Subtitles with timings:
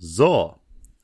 [0.00, 0.54] So,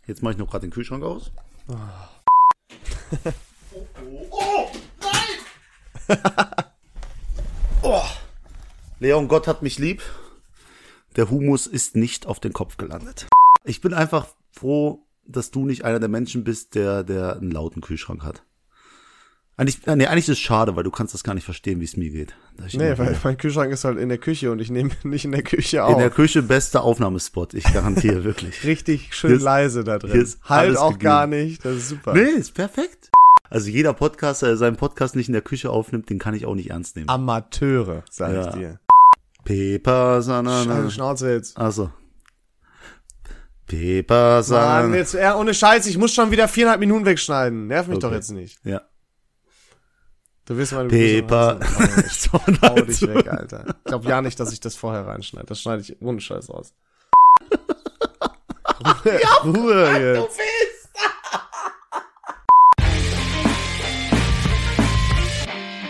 [0.06, 1.32] jetzt mache ich noch gerade den Kühlschrank aus.
[1.66, 1.74] Oh,
[3.74, 4.70] oh, oh
[5.00, 6.20] nein!
[7.82, 8.02] oh.
[9.00, 10.00] Leon, Gott hat mich lieb.
[11.16, 13.26] Der Humus ist nicht auf den Kopf gelandet.
[13.64, 17.80] Ich bin einfach froh, dass du nicht einer der Menschen bist, der, der einen lauten
[17.80, 18.44] Kühlschrank hat.
[19.56, 21.96] Eigentlich, nee, eigentlich ist es schade, weil du kannst das gar nicht verstehen, wie es
[21.96, 22.34] mir geht.
[22.72, 25.44] Nee, weil mein Kühlschrank ist halt in der Küche und ich nehme nicht in der
[25.44, 25.92] Küche auf.
[25.92, 28.64] In der Küche bester Aufnahmespot, ich garantiere wirklich.
[28.64, 30.28] Richtig schön leise da drin.
[30.42, 31.04] Halt auch gegeben.
[31.04, 32.14] gar nicht, das ist super.
[32.14, 33.10] Nee, ist perfekt.
[33.48, 36.56] Also jeder Podcaster, der seinen Podcast nicht in der Küche aufnimmt, den kann ich auch
[36.56, 37.08] nicht ernst nehmen.
[37.08, 38.48] Amateure, sag ja.
[38.48, 38.80] ich dir.
[39.44, 40.64] Pepa Sanana.
[40.64, 41.56] Scheiße, Schnauze jetzt.
[41.56, 41.90] Also.
[43.66, 44.88] Pepa Sanana.
[44.88, 47.68] Mann, jetzt, ja, ohne Scheiß, ich muss schon wieder viereinhalb Minuten wegschneiden.
[47.68, 48.06] Nerv mich okay.
[48.06, 48.58] doch jetzt nicht.
[48.64, 48.82] Ja.
[50.46, 51.58] Du wirst meine Pepa.
[52.10, 53.64] so Hau dich weg, Alter.
[53.66, 55.46] Ich glaube ja nicht, dass ich das vorher reinschneide.
[55.46, 56.74] Das schneide ich ohne Scheiß aus.
[58.84, 60.38] Ruhe, ja, Ruhe jetzt.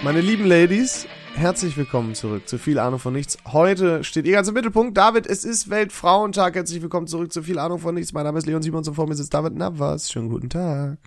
[0.04, 3.38] Meine lieben Ladies, herzlich willkommen zurück zu viel Ahnung von nichts.
[3.46, 4.96] Heute steht ihr ganz im Mittelpunkt.
[4.96, 6.54] David, es ist Weltfrauentag.
[6.54, 8.12] Herzlich willkommen zurück zu viel Ahnung von nichts.
[8.12, 10.12] Mein Name ist Leon Simons und vor mir sitzt David Navas.
[10.12, 10.98] Schönen guten Tag.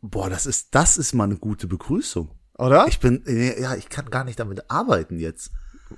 [0.00, 2.30] Boah, das ist, das ist mal eine gute Begrüßung.
[2.58, 2.86] Oder?
[2.88, 5.50] Ich bin, ja, ich kann gar nicht damit arbeiten jetzt.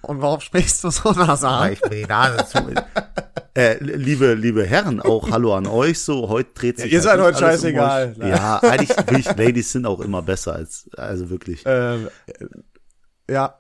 [0.02, 1.72] Und warum sprichst du so nasal?
[1.72, 2.58] Ich bin die Nase zu.
[3.54, 6.00] äh, liebe, liebe Herren, auch Hallo an euch.
[6.00, 6.92] So, heute dreht sich.
[6.92, 8.16] Ja, ihr halt seid heute scheißegal.
[8.18, 11.62] Um ja, eigentlich, wirklich, Ladies sind auch immer besser als, also wirklich.
[11.64, 12.08] Ähm,
[13.30, 13.54] ja.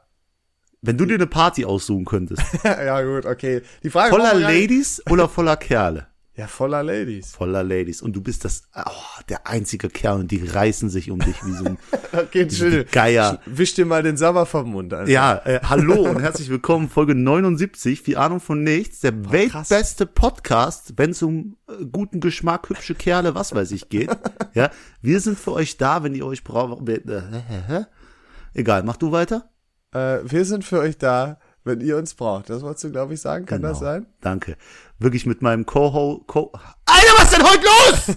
[0.82, 2.42] Wenn du dir eine Party aussuchen könntest.
[2.64, 3.62] ja, gut, okay.
[3.82, 6.07] Die Frage voller Ladies oder voller Kerle?
[6.38, 7.32] Ja, voller Ladies.
[7.32, 8.00] Voller Ladies.
[8.00, 11.50] Und du bist das, oh, der einzige Kerl und die reißen sich um dich wie
[11.50, 11.78] so ein
[12.12, 12.84] okay, chill.
[12.84, 13.40] Geier.
[13.44, 14.94] Wisch dir mal den Sabber vom Mund.
[14.94, 15.10] Alter.
[15.10, 20.06] Ja, äh, hallo und herzlich willkommen, Folge 79, viel Ahnung von nichts, der Boah, weltbeste
[20.06, 24.16] Podcast, wenn es um äh, guten Geschmack, hübsche Kerle, was weiß ich geht.
[24.54, 24.70] ja,
[25.02, 26.88] wir sind für euch da, wenn ihr euch braucht.
[26.88, 27.00] Äh,
[28.54, 29.50] Egal, mach du weiter.
[29.92, 32.48] Äh, wir sind für euch da, wenn ihr uns braucht.
[32.48, 33.44] Das wolltest du, glaube ich, sagen.
[33.46, 33.70] Kann genau.
[33.70, 34.06] das sein?
[34.20, 34.56] Danke.
[35.00, 36.26] Wirklich mit meinem Co-Host.
[36.26, 36.52] Co
[36.84, 38.16] Alter, was denn heute los?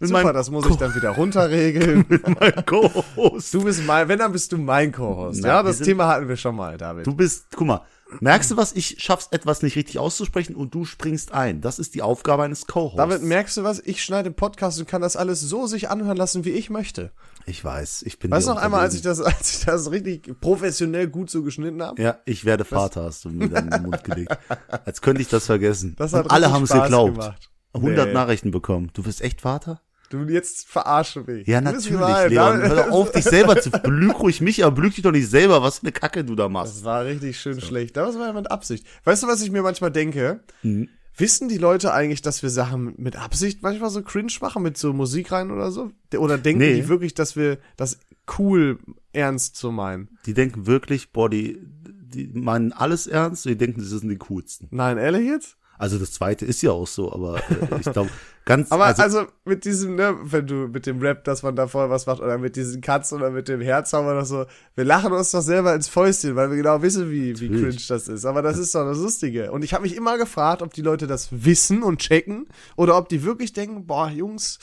[0.08, 2.06] Super, das muss ich dann wieder runterregeln.
[2.08, 3.52] mit meinem Co-Host.
[3.52, 5.44] Du bist mein, wenn, dann bist du mein Co-Host.
[5.44, 7.06] Ja, das Thema hatten wir schon mal, David.
[7.06, 7.82] Du bist, guck mal,
[8.20, 8.72] Merkst du was?
[8.72, 11.60] Ich schaff's etwas nicht richtig auszusprechen und du springst ein.
[11.60, 12.96] Das ist die Aufgabe eines Co-Hosts.
[12.96, 13.80] David, merkst du was?
[13.80, 17.12] Ich schneide Podcast und kann das alles so sich anhören lassen, wie ich möchte.
[17.44, 18.30] Ich weiß, ich bin.
[18.30, 21.82] Weißt du noch einmal, als ich das, als ich das richtig professionell gut so geschnitten
[21.82, 22.00] habe?
[22.00, 24.36] Ja, ich werde Vater, hast du mir dann in den Mund gelegt.
[24.84, 25.94] Als könnte ich das vergessen.
[25.98, 27.14] Das hat und alle haben es geglaubt.
[27.14, 27.50] Gemacht.
[27.74, 28.12] 100 nee.
[28.14, 28.90] Nachrichten bekommen.
[28.94, 29.82] Du wirst echt Vater?
[30.10, 31.46] Du jetzt verarsche mich.
[31.46, 32.62] Ja, natürlich, Leon.
[32.62, 35.62] Hör doch auf, dich selber zu belüg ruhig mich, aber belüg dich doch nicht selber,
[35.62, 36.76] was für eine Kacke du da machst.
[36.76, 37.60] Das war richtig schön so.
[37.60, 37.96] schlecht.
[37.96, 38.86] Das war ja mit Absicht.
[39.04, 40.40] Weißt du, was ich mir manchmal denke?
[40.62, 40.88] Mhm.
[41.16, 44.92] Wissen die Leute eigentlich, dass wir Sachen mit Absicht manchmal so cringe machen, mit so
[44.92, 45.90] Musik rein oder so?
[46.16, 46.74] Oder denken nee.
[46.74, 47.98] die wirklich, dass wir das
[48.38, 48.78] cool
[49.12, 50.16] ernst zu meinen?
[50.26, 54.68] Die denken wirklich, boah, die, die meinen alles ernst, die denken, sie sind die coolsten.
[54.70, 55.56] Nein, ehrlich jetzt?
[55.78, 58.10] Also das zweite ist ja auch so, aber äh, ich glaube,
[58.44, 58.70] ganz.
[58.72, 61.88] aber also, also, mit diesem, ne, wenn du mit dem Rap, dass man da voll
[61.88, 65.30] was macht, oder mit diesen Cuts oder mit dem Herzhauber oder so, wir lachen uns
[65.30, 68.24] doch selber ins Fäustchen, weil wir genau wissen, wie, wie cringe das ist.
[68.24, 69.52] Aber das ist doch das Lustige.
[69.52, 73.08] Und ich habe mich immer gefragt, ob die Leute das wissen und checken oder ob
[73.08, 74.58] die wirklich denken, boah, Jungs,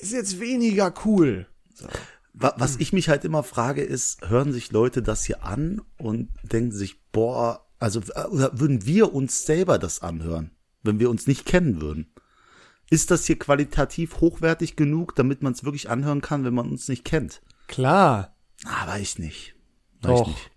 [0.00, 1.46] ist jetzt weniger cool.
[1.74, 1.88] So.
[2.32, 6.70] Was ich mich halt immer frage, ist, hören sich Leute das hier an und denken
[6.70, 8.00] sich, boah, also
[8.30, 10.50] oder würden wir uns selber das anhören,
[10.82, 12.12] wenn wir uns nicht kennen würden?
[12.90, 16.88] Ist das hier qualitativ hochwertig genug, damit man es wirklich anhören kann, wenn man uns
[16.88, 17.42] nicht kennt?
[17.66, 18.34] Klar.
[18.64, 19.54] Ah, weiß nicht.
[20.00, 20.28] Weiß Doch.
[20.28, 20.50] nicht.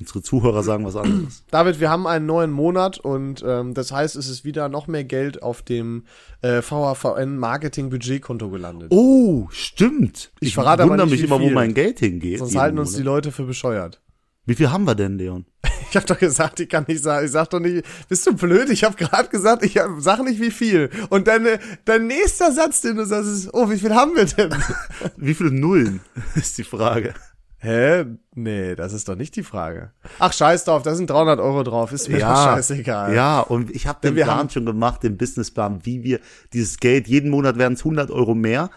[0.00, 1.44] Unsere Zuhörer sagen was anderes.
[1.50, 5.04] David, wir haben einen neuen Monat und ähm, das heißt, es ist wieder noch mehr
[5.04, 6.04] Geld auf dem
[6.40, 8.90] äh, VHVN Marketing Budgetkonto gelandet.
[8.92, 10.32] Oh, stimmt.
[10.40, 12.38] Ich, ich verrate wundere mich immer, wo mein Geld hingeht.
[12.38, 13.00] Sonst halten uns Monat.
[13.00, 14.00] die Leute für bescheuert.
[14.46, 15.44] Wie viel haben wir denn, Leon?
[15.90, 17.26] Ich habe doch gesagt, ich kann nicht sagen.
[17.26, 18.70] Ich sag doch nicht, bist du blöd?
[18.70, 20.88] Ich habe gerade gesagt, ich hab, sag nicht wie viel.
[21.08, 21.46] Und dann
[21.84, 24.54] dein nächster Satz, den du sagst, ist, oh, wie viel haben wir denn?
[25.16, 26.00] wie viele Nullen
[26.36, 27.14] ist die Frage.
[27.58, 28.06] Hä?
[28.34, 29.90] Nee, das ist doch nicht die Frage.
[30.18, 33.14] Ach, scheiß drauf, da sind 300 Euro drauf, ist mir ja, scheißegal.
[33.14, 36.20] Ja, und ich habe den Plan haben, schon gemacht, den Businessplan, wie wir
[36.54, 38.70] dieses Geld, jeden Monat werden es 100 Euro mehr,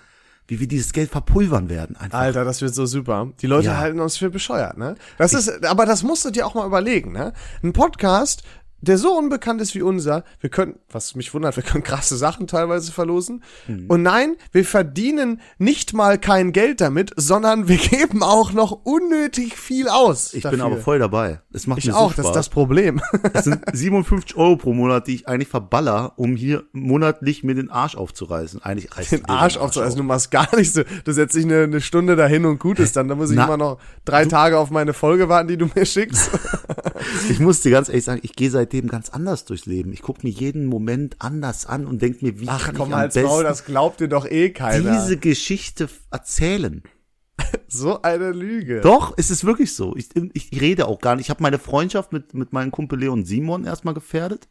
[0.47, 1.95] wie wir dieses Geld verpulvern werden.
[1.95, 2.19] Einfach.
[2.19, 3.29] Alter, das wird so super.
[3.41, 3.77] Die Leute ja.
[3.77, 4.95] halten uns für bescheuert, ne?
[5.17, 7.33] Das ich, ist, aber das musst du dir auch mal überlegen, ne?
[7.63, 8.43] Ein Podcast,
[8.87, 12.47] der so unbekannt ist wie unser, wir können, was mich wundert, wir können krasse Sachen
[12.47, 13.43] teilweise verlosen.
[13.67, 13.85] Mhm.
[13.87, 19.57] Und nein, wir verdienen nicht mal kein Geld damit, sondern wir geben auch noch unnötig
[19.57, 20.33] viel aus.
[20.33, 20.57] Ich dafür.
[20.57, 21.41] bin aber voll dabei.
[21.53, 22.27] Es macht Ich mir auch, so das Spaß.
[22.27, 23.01] ist das Problem.
[23.33, 27.69] Das sind 57 Euro pro Monat, die ich eigentlich verballer, um hier monatlich mir den
[27.71, 28.61] Arsch aufzureißen.
[28.63, 29.75] Eigentlich reißt den dir Arsch auf.
[29.77, 30.73] Also du machst gar nichts.
[30.73, 33.07] Du, du setzt dich eine, eine Stunde dahin und gut ist dann.
[33.07, 35.85] Da muss ich Na, immer noch drei Tage auf meine Folge warten, die du mir
[35.85, 36.31] schickst.
[37.29, 39.93] Ich muss dir ganz ehrlich sagen, ich gehe seitdem ganz anders durchs Leben.
[39.93, 42.95] Ich gucke mir jeden Moment anders an und denke mir, wie Ach kann komm, ich
[42.95, 44.91] am als besten Maul, das glaubt dir doch eh keiner.
[44.99, 46.81] diese Geschichte erzählen.
[47.67, 48.81] so eine Lüge.
[48.81, 49.95] Doch, es ist wirklich so.
[49.95, 51.25] Ich, ich rede auch gar nicht.
[51.25, 54.47] Ich habe meine Freundschaft mit, mit meinem Kumpel Leon Simon erstmal gefährdet.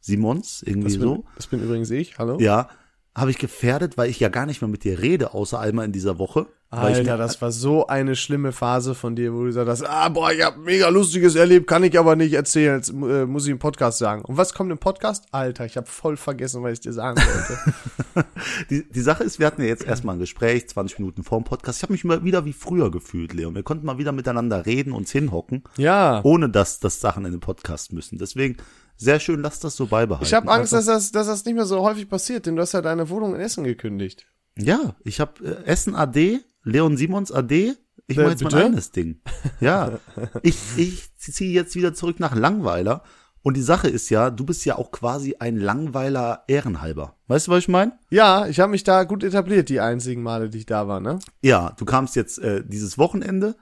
[0.00, 1.24] Simons, irgendwie das, bin, so.
[1.36, 2.18] das bin übrigens ich.
[2.18, 2.38] Hallo?
[2.38, 2.68] Ja,
[3.16, 5.92] habe ich gefährdet, weil ich ja gar nicht mehr mit dir rede, außer einmal in
[5.92, 6.46] dieser Woche.
[6.82, 9.82] Weil ich Alter, das war so eine schlimme Phase von dir, wo du gesagt hast,
[9.82, 13.44] ah, boah, ich hab mega Lustiges erlebt, kann ich aber nicht erzählen, jetzt, äh, muss
[13.44, 14.22] ich im Podcast sagen.
[14.24, 15.24] Und was kommt im Podcast?
[15.32, 18.24] Alter, ich habe voll vergessen, was ich dir sagen wollte.
[18.70, 21.44] Die, die Sache ist, wir hatten ja jetzt erstmal ein Gespräch, 20 Minuten vor dem
[21.44, 21.78] Podcast.
[21.78, 23.54] Ich habe mich mal wieder wie früher gefühlt, Leon.
[23.54, 26.20] Wir konnten mal wieder miteinander reden, uns hinhocken, ja.
[26.22, 28.18] ohne dass das Sachen in den Podcast müssen.
[28.18, 28.56] Deswegen
[28.96, 30.26] sehr schön, lass das so beibehalten.
[30.26, 32.62] Ich habe Angst, Einfach- dass das, dass das nicht mehr so häufig passiert, denn du
[32.62, 34.26] hast ja deine Wohnung in Essen gekündigt.
[34.58, 37.74] Ja, ich habe äh, Essen AD, Leon Simons AD.
[38.06, 38.64] Ich Äh, mache jetzt mein bitte?
[38.64, 39.20] eigenes Ding.
[39.60, 39.98] Ja,
[40.42, 43.02] ich, ich ziehe jetzt wieder zurück nach Langweiler.
[43.42, 47.16] Und die Sache ist ja, du bist ja auch quasi ein Langweiler Ehrenhalber.
[47.26, 47.92] Weißt du, was ich meine?
[48.08, 51.18] Ja, ich habe mich da gut etabliert, die einzigen Male, die ich da war, ne?
[51.42, 53.54] Ja, du kamst jetzt äh, dieses Wochenende,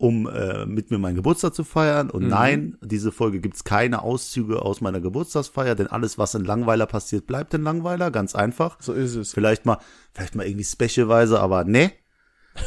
[0.00, 2.06] um äh, mit mir meinen Geburtstag zu feiern.
[2.06, 2.12] Mhm.
[2.12, 6.86] Und nein, diese Folge gibt's keine Auszüge aus meiner Geburtstagsfeier, denn alles, was in Langweiler
[6.86, 8.78] passiert, bleibt in Langweiler, ganz einfach.
[8.80, 9.34] So ist es.
[9.34, 9.76] Vielleicht mal,
[10.14, 11.92] vielleicht mal irgendwie specialweise, aber ne.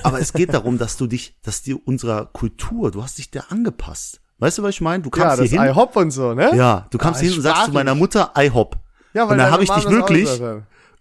[0.03, 3.51] Aber es geht darum, dass du dich, dass dir unserer Kultur, du hast dich der
[3.51, 4.21] angepasst.
[4.37, 5.01] Weißt du, was ich meine?
[5.01, 5.71] Du Ja, kamst das hier hin.
[5.71, 6.55] IHOP und so, ne?
[6.55, 8.77] Ja, du kamst Ah, hier hin und sagst zu meiner Mutter IHOP.
[9.15, 10.29] Ja, und dann habe ich dich wirklich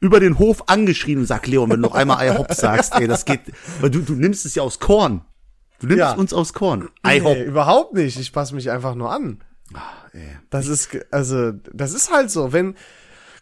[0.00, 3.25] über den Hof angeschrien und sag, Leon, wenn du noch einmal IHOP sagst, ey, das
[3.26, 3.40] geht,
[3.81, 5.23] weil du, du nimmst es ja aus Korn.
[5.82, 6.12] Du nimmst Ja.
[6.12, 6.88] uns aus Korn.
[7.06, 7.37] IHOP.
[7.37, 8.19] Nee, überhaupt nicht.
[8.19, 9.43] Ich passe mich einfach nur an.
[10.50, 12.52] Das ist, also, das ist halt so.
[12.52, 12.76] Wenn,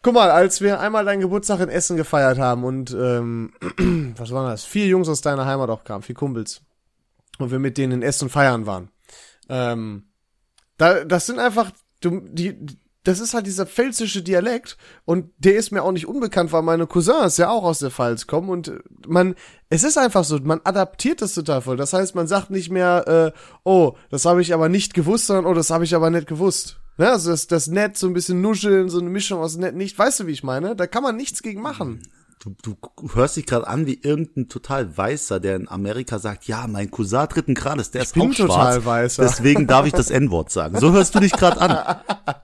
[0.02, 3.52] guck mal, als wir einmal deinen Geburtstag in Essen gefeiert haben und, ähm,
[4.16, 4.64] was war das?
[4.64, 6.62] Vier Jungs aus deiner Heimat auch kamen, vier Kumpels.
[7.38, 8.90] Und wir mit denen in Essen feiern waren.
[9.48, 10.04] Ähm,
[10.78, 11.70] da, das sind einfach,
[12.00, 12.56] du, die,
[13.04, 16.86] das ist halt dieser pfälzische Dialekt und der ist mir auch nicht unbekannt, weil meine
[16.86, 18.72] Cousins ja auch aus der Pfalz kommen und
[19.06, 19.34] man,
[19.70, 21.76] es ist einfach so, man adaptiert das total voll.
[21.76, 25.46] Das heißt, man sagt nicht mehr, äh, oh, das habe ich aber nicht gewusst, sondern
[25.46, 26.78] oh, das habe ich aber nicht gewusst.
[26.98, 27.10] Ne?
[27.10, 30.20] Also das, das nett, so ein bisschen nuscheln, so eine Mischung aus nett, nicht, weißt
[30.20, 30.76] du, wie ich meine?
[30.76, 32.02] Da kann man nichts gegen machen.
[32.42, 32.74] Du, du
[33.14, 37.26] hörst dich gerade an wie irgendein total Weißer, der in Amerika sagt, ja, mein Cousin
[37.28, 38.48] dritten Grades, der ist bin auch schwarz.
[38.48, 39.22] total Weißer.
[39.24, 40.78] Deswegen darf ich das N-Wort sagen.
[40.80, 42.00] So hörst du dich gerade an.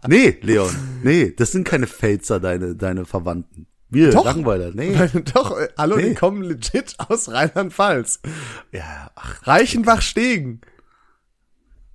[0.06, 0.68] Nee, Leon,
[1.02, 3.68] nee, das sind keine Pfälzer, deine, deine Verwandten.
[3.88, 4.26] Wir, Doch.
[4.26, 4.94] Langweiler, nee.
[5.34, 6.10] Doch, äh, hallo, Nee.
[6.10, 8.20] die kommen legit aus Rheinland-Pfalz.
[8.72, 10.60] Ja, ach, Reichenbach-Stegen.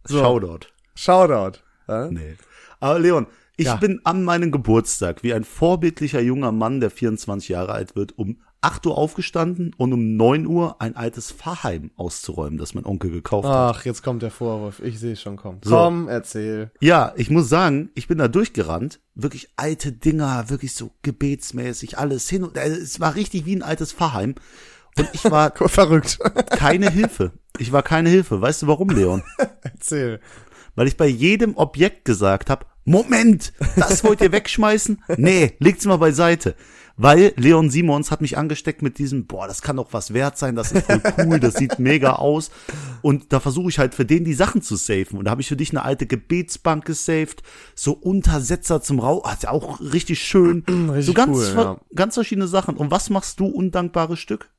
[0.10, 0.68] Shoutout.
[0.96, 1.60] Shoutout.
[1.88, 2.08] Ja?
[2.10, 2.36] Nee.
[2.80, 3.28] Aber Leon,
[3.62, 3.76] ich Ja.
[3.78, 8.38] bin an meinem Geburtstag wie ein vorbildlicher junger Mann, der 24 Jahre alt wird, um
[8.64, 13.48] 8 Uhr aufgestanden und um 9 Uhr ein altes Pfarrheim auszuräumen, das mein Onkel gekauft
[13.48, 13.76] hat.
[13.78, 14.80] Ach, jetzt kommt der Vorwurf.
[14.84, 15.60] Ich sehe schon kommen.
[15.64, 15.76] So.
[15.76, 16.70] Komm, erzähl.
[16.80, 22.30] Ja, ich muss sagen, ich bin da durchgerannt, wirklich alte Dinger, wirklich so gebetsmäßig, alles
[22.30, 24.36] hin und äh, es war richtig wie ein altes Pfarrheim.
[24.98, 26.20] Und ich war Verrückt.
[26.52, 27.32] keine Hilfe.
[27.58, 28.42] Ich war keine Hilfe.
[28.42, 29.24] Weißt du warum, Leon?
[29.62, 30.20] erzähl.
[30.76, 35.04] Weil ich bei jedem Objekt gesagt habe, Moment, das wollt ihr wegschmeißen?
[35.18, 36.56] Nee, legt's mal beiseite.
[36.98, 40.56] Weil Leon Simons hat mich angesteckt mit diesem, boah, das kann doch was wert sein,
[40.56, 42.52] das ist voll cool, das sieht mega aus.
[43.02, 45.18] Und da versuche ich halt für den die Sachen zu safen.
[45.18, 47.44] Und da habe ich für dich eine alte Gebetsbank gesaved,
[47.76, 50.64] so Untersetzer zum Rauch, ah, ja auch richtig schön.
[50.68, 51.78] Richtig so ganz, cool, ja.
[51.96, 52.76] ganz verschiedene Sachen.
[52.78, 54.50] Und was machst du, undankbares Stück?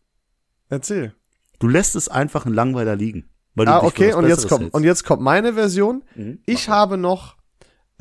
[0.68, 1.14] Erzähl.
[1.58, 3.28] Du lässt es einfach in Langweiler liegen.
[3.58, 4.74] Ah, okay, und jetzt kommt, hältst.
[4.74, 6.02] und jetzt kommt meine Version.
[6.16, 7.36] Mhm, Ich habe noch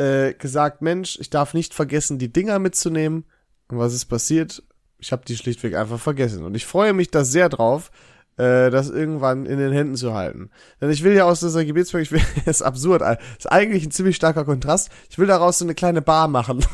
[0.01, 3.25] äh, gesagt, Mensch, ich darf nicht vergessen, die Dinger mitzunehmen.
[3.67, 4.63] Und was ist passiert?
[4.98, 6.43] Ich habe die schlichtweg einfach vergessen.
[6.43, 7.91] Und ich freue mich da sehr drauf,
[8.38, 10.50] äh, das irgendwann in den Händen zu halten.
[10.79, 13.86] Denn ich will ja aus dieser Gebetsbank, ich will, das ist absurd, das ist eigentlich
[13.86, 14.89] ein ziemlich starker Kontrast.
[15.10, 16.62] Ich will daraus so eine kleine Bar machen.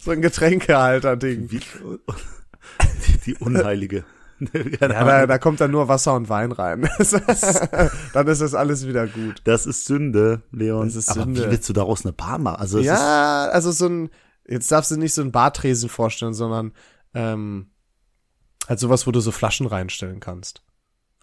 [0.00, 1.48] so ein Getränkehalter-Ding.
[1.48, 1.60] Die,
[3.26, 4.04] die Unheilige.
[4.80, 6.82] Ja, da, da kommt dann nur Wasser und Wein rein.
[8.12, 9.40] dann ist das alles wieder gut.
[9.44, 10.86] das ist Sünde, Leon.
[10.86, 11.46] Das ist Aber Sünde.
[11.46, 12.60] wie willst du daraus eine Bar machen?
[12.60, 14.10] Also Ja, also so ein,
[14.48, 16.72] jetzt darfst du nicht so ein Bartresen vorstellen, sondern
[17.14, 17.70] ähm,
[18.68, 20.62] halt sowas, wo du so Flaschen reinstellen kannst.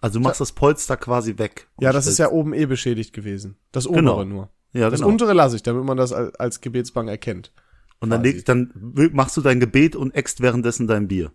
[0.00, 1.68] also du machst das Polster quasi weg.
[1.80, 3.56] Ja, das ist ja oben eh beschädigt gewesen.
[3.72, 4.24] Das obere Genau.
[4.24, 4.50] nur.
[4.72, 5.10] Ja, Das genau.
[5.12, 7.52] untere lasse ich, damit man das als, als Gebetsbank erkennt.
[8.00, 8.70] Und dann, leg, dann
[9.12, 11.32] machst du dein Gebet und äxt währenddessen dein Bier.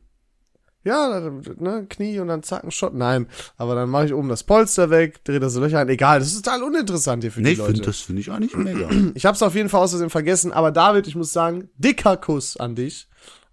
[0.84, 1.20] Ja,
[1.60, 2.94] ne, Knie und dann zack, ein Shot.
[2.94, 5.90] Nein, aber dann mache ich oben das Polster weg, drehe das Löcher ein.
[5.90, 7.72] Egal, das ist total uninteressant hier für Nee, die ich Leute.
[7.74, 8.90] finde, das finde ich eigentlich mega.
[9.16, 12.18] Ich habe es auf jeden Fall aus Versehen vergessen, aber David, ich muss sagen, dicker
[12.18, 13.08] Kuss an dich,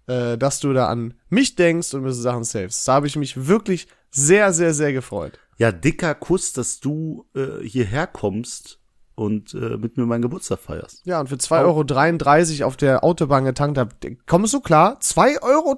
[0.07, 2.87] äh, dass du da an mich denkst und mir so Sachen savest.
[2.87, 5.39] Da habe ich mich wirklich sehr, sehr, sehr gefreut.
[5.57, 8.79] ja, dicker Kuss, dass du äh, hierher kommst
[9.15, 11.05] und äh, mit mir meinen Geburtstag feierst.
[11.05, 13.95] Ja, und für 2,33 Euro auf der Autobahn getankt hab,
[14.25, 14.97] kommst du klar?
[14.99, 15.77] 2,33 Euro?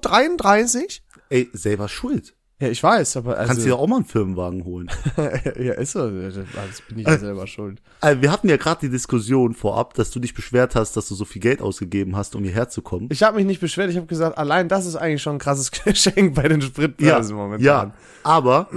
[1.33, 2.35] Ey, selber schuld.
[2.59, 4.87] Ja, ich weiß, aber also, Kannst dir auch mal einen Firmenwagen holen.
[5.17, 7.81] ja, ist so, das bin ich ja selber schuld.
[7.99, 11.15] Also wir hatten ja gerade die Diskussion vorab, dass du dich beschwert hast, dass du
[11.15, 13.09] so viel Geld ausgegeben hast, um hierher zu kommen.
[13.11, 15.71] Ich habe mich nicht beschwert, ich habe gesagt, allein das ist eigentlich schon ein krasses
[15.83, 17.65] Geschenk bei den Spritpreisen momentan.
[17.65, 18.69] ja, aber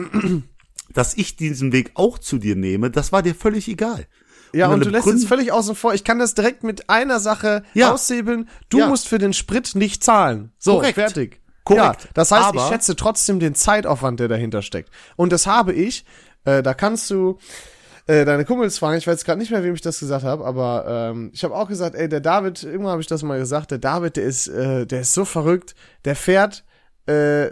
[0.94, 4.06] dass ich diesen Weg auch zu dir nehme, das war dir völlig egal.
[4.54, 5.92] Ja, Und und du lässt jetzt völlig außen vor.
[5.92, 7.92] Ich kann das direkt mit einer Sache Ja.
[7.92, 8.48] aushebeln.
[8.70, 8.88] Du Ja.
[8.88, 10.52] musst für den Sprit nicht zahlen.
[10.58, 10.94] So, Korrekt.
[10.94, 11.40] fertig.
[11.66, 12.04] Korrekt.
[12.04, 14.88] Ja, das heißt, Aber- ich schätze trotzdem den Zeitaufwand, der dahinter steckt.
[15.16, 16.04] Und das habe ich.
[16.44, 17.38] Äh, da kannst du
[18.06, 18.96] äh, deine Kumpels fragen.
[18.98, 21.66] Ich weiß gerade nicht mehr, wem ich das gesagt habe, aber ähm, ich habe auch
[21.68, 24.86] gesagt, ey, der David, irgendwann habe ich das mal gesagt, der David, der ist, äh,
[24.86, 25.74] der ist so verrückt.
[26.04, 26.64] Der fährt.
[27.06, 27.50] Äh,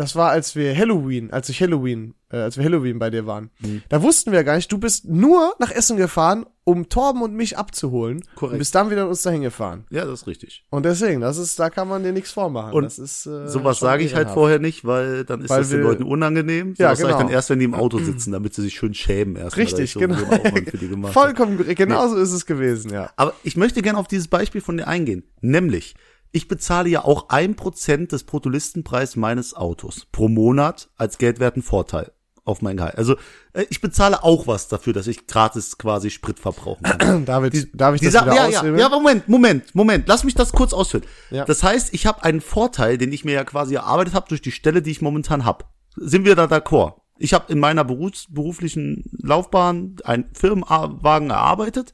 [0.00, 3.50] das war, als wir Halloween, als ich Halloween, äh, als wir Halloween bei dir waren.
[3.60, 3.82] Mhm.
[3.88, 7.58] Da wussten wir gar nicht, du bist nur nach Essen gefahren, um Torben und mich
[7.58, 8.22] abzuholen.
[8.36, 8.52] Korrekt.
[8.54, 9.84] Und bist dann wieder uns dahin gefahren.
[9.90, 10.64] Ja, das ist richtig.
[10.70, 12.72] Und deswegen, das ist, da kann man dir nichts vormachen.
[12.72, 15.68] Und das ist, äh, Sowas sage ich halt vorher nicht, weil dann ist Weil das
[15.70, 16.74] den wir- Leuten unangenehm.
[16.78, 17.18] Ja, Sowas sage ich genau.
[17.26, 19.56] dann erst, wenn die im Auto sitzen, damit sie sich schön schämen erst.
[19.56, 20.16] Richtig, so genau.
[21.02, 21.06] so.
[21.08, 21.76] Vollkommen, korrekt.
[21.78, 23.10] genauso ist es gewesen, ja.
[23.16, 25.24] Aber ich möchte gerne auf dieses Beispiel von dir eingehen.
[25.40, 25.94] Nämlich,
[26.32, 32.12] ich bezahle ja auch ein Prozent des Bruttolistenpreis meines Autos pro Monat als geldwerten Vorteil
[32.44, 32.96] auf mein Gehalt.
[32.96, 33.16] Also
[33.52, 37.24] äh, ich bezahle auch was dafür, dass ich gratis quasi Sprit verbrauchen kann.
[37.26, 38.78] David, darf ich Die das Sa- wieder ja, ja, aushebeln?
[38.80, 40.08] ja, Moment, Moment, Moment.
[40.08, 41.04] Lass mich das kurz ausführen.
[41.30, 41.44] Ja.
[41.44, 44.52] Das heißt, ich habe einen Vorteil, den ich mir ja quasi erarbeitet habe durch die
[44.52, 45.64] Stelle, die ich momentan habe.
[45.96, 46.94] Sind wir da d'accord?
[47.18, 51.92] Ich habe in meiner berufs beruflichen Laufbahn einen Firmenwagen erarbeitet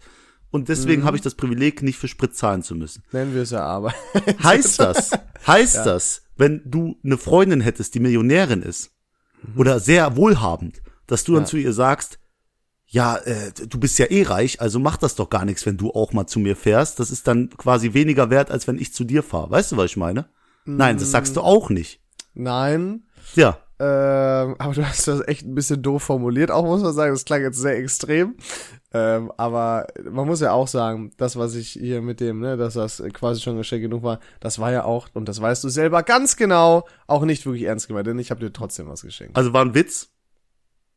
[0.50, 1.06] und deswegen Mhm.
[1.06, 3.02] habe ich das Privileg, nicht für Sprit zahlen zu müssen.
[3.12, 3.92] Nennen wir es ja aber.
[4.42, 5.10] Heißt das,
[5.46, 8.90] heißt das, wenn du eine Freundin hättest, die Millionärin ist
[9.56, 11.46] oder sehr wohlhabend, dass du dann Ja.
[11.48, 12.18] zu ihr sagst,
[12.88, 15.90] ja, äh, du bist ja eh reich, also mach das doch gar nichts, wenn du
[15.90, 17.00] auch mal zu mir fährst.
[17.00, 19.50] Das ist dann quasi weniger wert, als wenn ich zu dir fahre.
[19.50, 20.28] Weißt du, was ich meine?
[20.64, 22.00] Nein, das sagst du auch nicht.
[22.34, 23.04] Nein.
[23.34, 27.12] Ja, Ähm, aber du hast das echt ein bisschen doof formuliert, auch muss man sagen.
[27.12, 28.36] Das klang jetzt sehr extrem.
[28.96, 32.74] Ähm, aber man muss ja auch sagen, das, was ich hier mit dem, ne, dass
[32.74, 36.02] das quasi schon Geschenk genug war, das war ja auch, und das weißt du selber
[36.02, 39.36] ganz genau, auch nicht wirklich ernst gemeint, denn ich habe dir trotzdem was geschenkt.
[39.36, 40.08] also war ein Witz.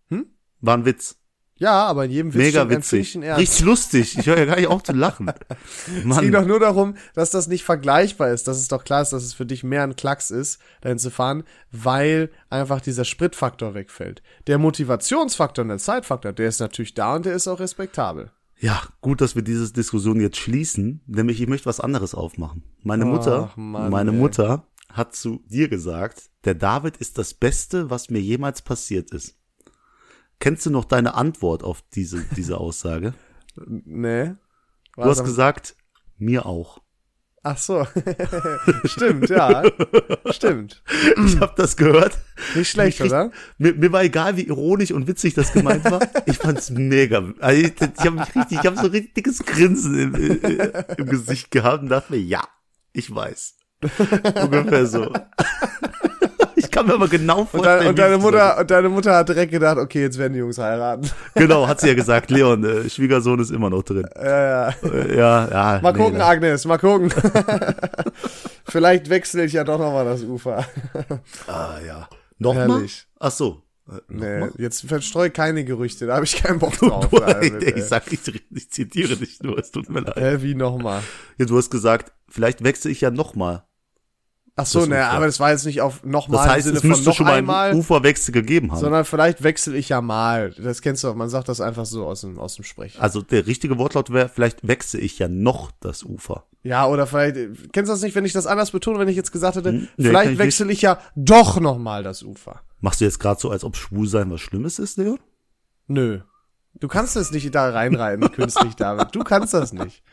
[0.07, 0.27] Hm?
[0.61, 1.18] War ein Witz.
[1.59, 3.15] Ja, aber in jedem Witz Mega witzig.
[3.17, 3.39] Ernst.
[3.39, 4.17] Richtig lustig.
[4.17, 5.29] Ich höre ja gar nicht auf zu lachen.
[5.87, 6.31] Es ging Mann.
[6.31, 9.33] doch nur darum, dass das nicht vergleichbar ist, dass es doch klar ist, dass es
[9.33, 14.21] für dich mehr ein Klacks ist, dahin zu fahren, weil einfach dieser Spritfaktor wegfällt.
[14.47, 18.31] Der Motivationsfaktor und der Zeitfaktor, der ist natürlich da und der ist auch respektabel.
[18.59, 22.63] Ja, gut, dass wir diese Diskussion jetzt schließen, nämlich ich möchte was anderes aufmachen.
[22.83, 24.17] Meine Ach, Mutter, Mann, meine ey.
[24.17, 29.35] Mutter hat zu dir gesagt, der David ist das Beste, was mir jemals passiert ist.
[30.39, 33.13] Kennst du noch deine Antwort auf diese, diese Aussage?
[33.67, 34.31] Nee.
[34.95, 35.75] Du hast gesagt,
[36.17, 36.81] mir auch.
[37.43, 37.87] Ach so.
[38.85, 39.63] Stimmt, ja.
[40.29, 40.83] Stimmt.
[41.25, 42.17] Ich habe das gehört.
[42.55, 43.31] Nicht schlecht, Ich- oder?
[43.57, 46.01] Mir, mir war egal, wie ironisch und witzig das gemeint war.
[46.25, 47.23] Ich fand's mega.
[47.39, 50.15] Also ich ich habe richtig, ich habe so ein richtig dickes Grinsen im,
[50.97, 52.43] im Gesicht gehabt und dachte mir, ja,
[52.91, 53.55] ich weiß.
[54.43, 55.13] Ungefähr so.
[56.81, 57.87] Ich kann mir aber genau Und, vorstellen.
[57.87, 60.57] und deine es Mutter, und deine Mutter hat direkt gedacht, okay, jetzt werden die Jungs
[60.57, 61.09] heiraten.
[61.35, 64.07] Genau, hat sie ja gesagt, Leon, äh, Schwiegersohn ist immer noch drin.
[64.15, 64.69] Ja, ja.
[64.83, 65.79] Äh, ja, ja.
[65.81, 67.11] Mal nee, gucken, da- Agnes, mal gucken.
[68.65, 70.65] Vielleicht wechsle ich ja doch noch mal das Ufer.
[71.47, 72.07] Ah, ja.
[72.37, 72.85] Nochmal?
[73.19, 73.63] Ach so.
[73.89, 74.51] Äh, Nee, nochmal?
[74.57, 77.07] jetzt verstreu keine Gerüchte, da habe ich keinen Bock drauf.
[77.09, 77.81] David, ich ey.
[77.81, 78.19] sag, ich,
[78.51, 80.15] ich zitiere dich nur, es tut mir leid.
[80.17, 81.01] Hä, wie nochmal?
[81.37, 83.63] Ja, du hast gesagt, vielleicht wechsle ich ja nochmal.
[84.61, 86.89] Ach so, ne, aber das war jetzt nicht auf nochmal Das heißt, es Sinne von
[86.89, 88.79] müsste noch schon mal einmal, einen Uferwechsel gegeben haben.
[88.79, 90.51] sondern vielleicht wechsle ich ja mal.
[90.51, 92.99] Das kennst du auch, man sagt das einfach so aus dem, aus dem Sprech.
[93.01, 96.45] Also der richtige Wortlaut wäre, vielleicht wechsle ich ja noch das Ufer.
[96.63, 97.35] Ja, oder vielleicht,
[97.71, 99.87] kennst du das nicht, wenn ich das anders betone, wenn ich jetzt gesagt hätte, Hm,
[99.97, 102.61] nee, vielleicht ich wechsle ich ja doch nochmal das Ufer.
[102.81, 105.19] Machst du jetzt gerade so, als ob schwul sein was Schlimmes ist, Leon?
[105.87, 106.19] Nö.
[106.79, 109.13] Du kannst das nicht da reinreiten, künstlich, David.
[109.13, 110.03] Du kannst das nicht.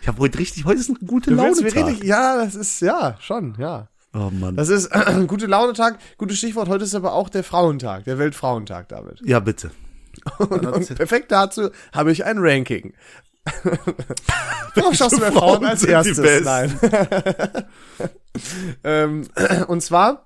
[0.00, 1.56] Ich habe heute richtig, heute ist ein gute Laune
[2.04, 3.88] ja, das ist, ja, schon, ja.
[4.16, 4.56] Oh Mann.
[4.56, 6.68] Das ist äh, gute Launetag, gutes Stichwort.
[6.68, 9.20] Heute ist aber auch der Frauentag, der Weltfrauentag, David.
[9.24, 9.70] ja, bitte.
[10.38, 12.94] Und, und perfekt dazu habe ich ein Ranking.
[14.74, 16.42] Worauf schaust du bei Frauen Frauen als erstes?
[16.42, 16.78] Nein.
[18.84, 19.28] ähm,
[19.68, 20.25] und zwar,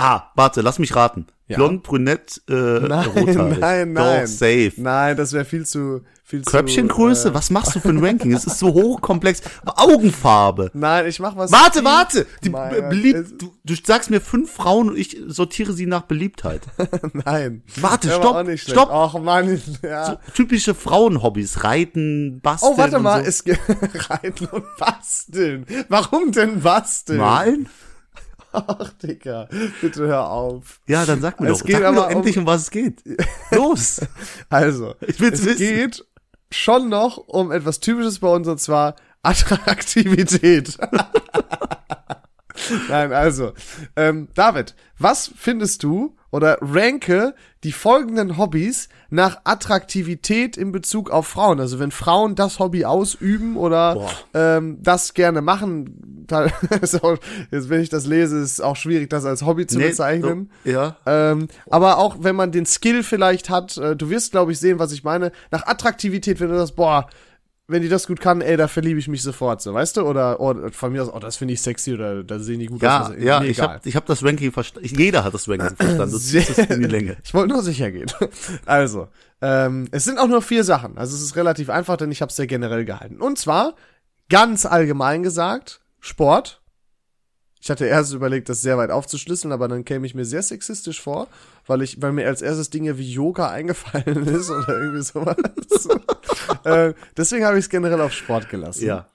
[0.00, 1.26] Ah, warte, lass mich raten.
[1.46, 1.56] Ja.
[1.56, 3.58] Blond, brünett, äh, nein, rothaarig.
[3.58, 4.26] nein, Doch, nein.
[4.28, 4.72] safe.
[4.76, 7.22] Nein, das wäre viel zu, viel Köpfchengröße?
[7.22, 7.28] zu.
[7.30, 8.32] Äh, Was machst du für ein Ranking?
[8.32, 9.42] Es ist so hochkomplex.
[9.66, 10.70] Augenfarbe.
[10.74, 11.50] nein, ich mach was.
[11.50, 12.26] Warte, warte!
[12.44, 15.72] Die Mein be- Gott, beliebt, es- du, du sagst mir fünf Frauen und ich sortiere
[15.72, 16.62] sie nach Beliebtheit.
[17.12, 17.64] Nein.
[17.80, 18.90] Warte, stopp, stopp.
[18.92, 20.06] Ach Mann, ja.
[20.06, 21.64] So typische Frauenhobbys.
[21.64, 22.72] Reiten, basteln.
[22.74, 23.28] Oh, warte mal, so.
[23.28, 23.58] es geht
[24.08, 25.66] reiten und basteln.
[25.88, 27.18] Warum denn basteln?
[27.18, 27.68] Malen?
[28.52, 29.48] Ach, Digga,
[29.80, 30.80] bitte hör auf.
[30.88, 31.66] Ja, dann sag mir Es doch.
[31.66, 33.02] geht sag mir aber doch um- endlich, um was es geht.
[33.52, 34.00] Los!
[34.48, 35.58] Also, Ich will's es wissen.
[35.58, 36.04] geht
[36.50, 40.76] schon noch um etwas Typisches bei uns und zwar Attraktivität.
[42.88, 43.52] Nein, also,
[43.96, 51.26] ähm, David, was findest du oder ranke die folgenden Hobbys nach Attraktivität in Bezug auf
[51.26, 51.60] Frauen?
[51.60, 54.10] Also wenn Frauen das Hobby ausüben oder Boah.
[54.34, 57.16] ähm, das gerne machen, auch,
[57.50, 60.50] jetzt wenn ich das lese, ist auch schwierig, das als Hobby zu bezeichnen.
[60.64, 60.96] so, ja.
[61.06, 64.78] Ähm, aber auch wenn man den Skill vielleicht hat, äh, du wirst, glaube ich, sehen,
[64.78, 65.32] was ich meine.
[65.50, 67.08] Nach Attraktivität, wenn du das, boah,
[67.70, 70.02] wenn die das gut kann, ey, da verliebe ich mich sofort, so, weißt du?
[70.02, 72.82] Oder, oder von mir aus, oh, das finde ich sexy oder da sehen die gut
[72.82, 73.12] Ja, aus.
[73.18, 74.88] ja, ich habe ich hab das Ranking verstanden.
[74.96, 76.12] Jeder hat das Ranking verstanden.
[76.12, 77.16] Das Sehr- ist das in die Länge.
[77.24, 78.10] Ich wollte nur sicher gehen.
[78.66, 79.08] Also,
[79.42, 80.98] ähm, es sind auch nur vier Sachen.
[80.98, 83.20] Also es ist relativ einfach, denn ich habe es sehr generell gehalten.
[83.20, 83.74] Und zwar,
[84.28, 86.60] ganz allgemein gesagt, Sport.
[87.62, 90.98] Ich hatte erst überlegt, das sehr weit aufzuschlüsseln, aber dann käme ich mir sehr sexistisch
[91.00, 91.28] vor,
[91.66, 95.36] weil ich, weil mir als erstes Dinge wie Yoga eingefallen ist oder irgendwie sowas.
[96.64, 98.84] Äh, deswegen habe ich es generell auf Sport gelassen.
[98.84, 99.08] Ja.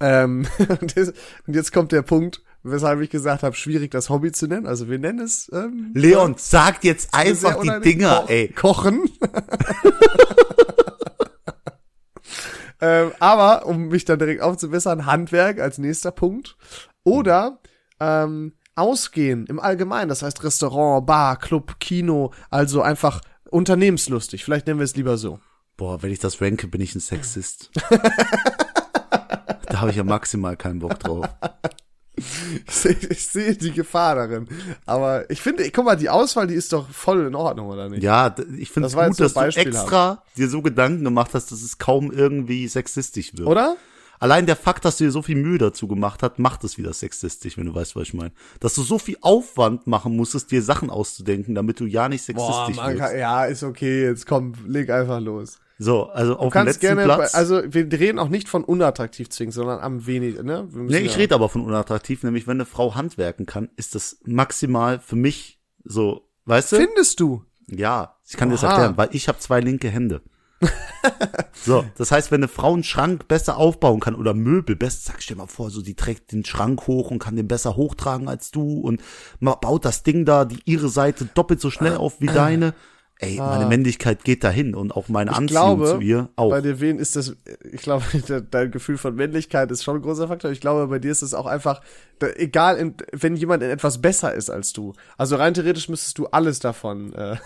[0.00, 0.46] Ähm,
[0.80, 1.14] und jetzt-
[1.46, 4.66] und jetzt kommt der Punkt, weshalb ich gesagt habe, schwierig das Hobby zu nennen.
[4.66, 7.80] Also wir nennen es ähm, Leon, sag jetzt einfach die.
[7.80, 8.48] Dinger, Ko ey.
[8.48, 9.10] Kochen.
[12.80, 16.56] ähm, aber, um mich dann direkt aufzubessern, Handwerk als nächster Punkt.
[17.04, 17.60] Oder
[17.98, 24.44] ähm, Ausgehen im Allgemeinen, das heißt Restaurant, Bar, Club, Kino, also einfach unternehmenslustig.
[24.44, 25.40] Vielleicht nennen wir es lieber so.
[25.80, 27.70] Boah, wenn ich das ranke, bin ich ein Sexist.
[29.66, 31.26] da habe ich ja maximal keinen Bock drauf.
[32.66, 34.46] Ich sehe ich sehe die Gefahr darin.
[34.84, 38.02] Aber ich finde, guck mal, die Auswahl, die ist doch voll in Ordnung, oder nicht?
[38.02, 41.78] Ja, ich finde es gut, dass du extra dir so Gedanken gemacht hast, dass es
[41.78, 43.48] kaum irgendwie sexistisch wird.
[43.48, 43.78] Oder?
[44.18, 46.92] Allein der Fakt, dass du dir so viel Mühe dazu gemacht hast, macht es wieder
[46.92, 48.32] sexistisch, wenn du weißt, was ich meine.
[48.60, 52.66] Dass du so viel Aufwand machen musstest, dir Sachen auszudenken, damit du ja nicht Boah,
[52.66, 53.14] sexistisch kann, wirst.
[53.16, 55.58] ja, ist okay, jetzt komm, leg einfach los.
[55.82, 57.34] So, also auf Du dem kannst letzten gerne, Platz.
[57.34, 60.68] also wir reden auch nicht von unattraktiv zwingen, sondern am wenig, ne?
[60.72, 64.18] Nee, ich ja- rede aber von unattraktiv, nämlich wenn eine Frau handwerken kann, ist das
[64.26, 66.76] maximal für mich so, weißt du?
[66.76, 67.44] Findest du?
[67.66, 68.72] Ja, ich kann dir das Oha.
[68.72, 70.20] erklären, weil ich habe zwei linke Hände.
[71.54, 75.22] so, das heißt, wenn eine Frau einen Schrank besser aufbauen kann oder Möbel besser, sag,
[75.22, 78.50] stell mal vor, so die trägt den Schrank hoch und kann den besser hochtragen als
[78.50, 79.00] du und
[79.40, 82.74] baut das Ding da, die ihre Seite doppelt so schnell auf wie deine.
[83.22, 85.74] Ey, meine Männlichkeit geht dahin und auch meine Anziehung Ah.
[85.74, 86.50] glaube, zu ihr auch.
[86.50, 87.36] Bei dir wen ist das,
[87.70, 90.50] ich glaube, de- dein Gefühl von Männlichkeit ist schon ein großer Faktor.
[90.50, 91.82] Ich glaube, bei dir ist es auch einfach,
[92.36, 94.94] egal, in, wenn jemand in etwas besser ist als du.
[95.18, 97.36] Also rein theoretisch müsstest du alles davon, äh,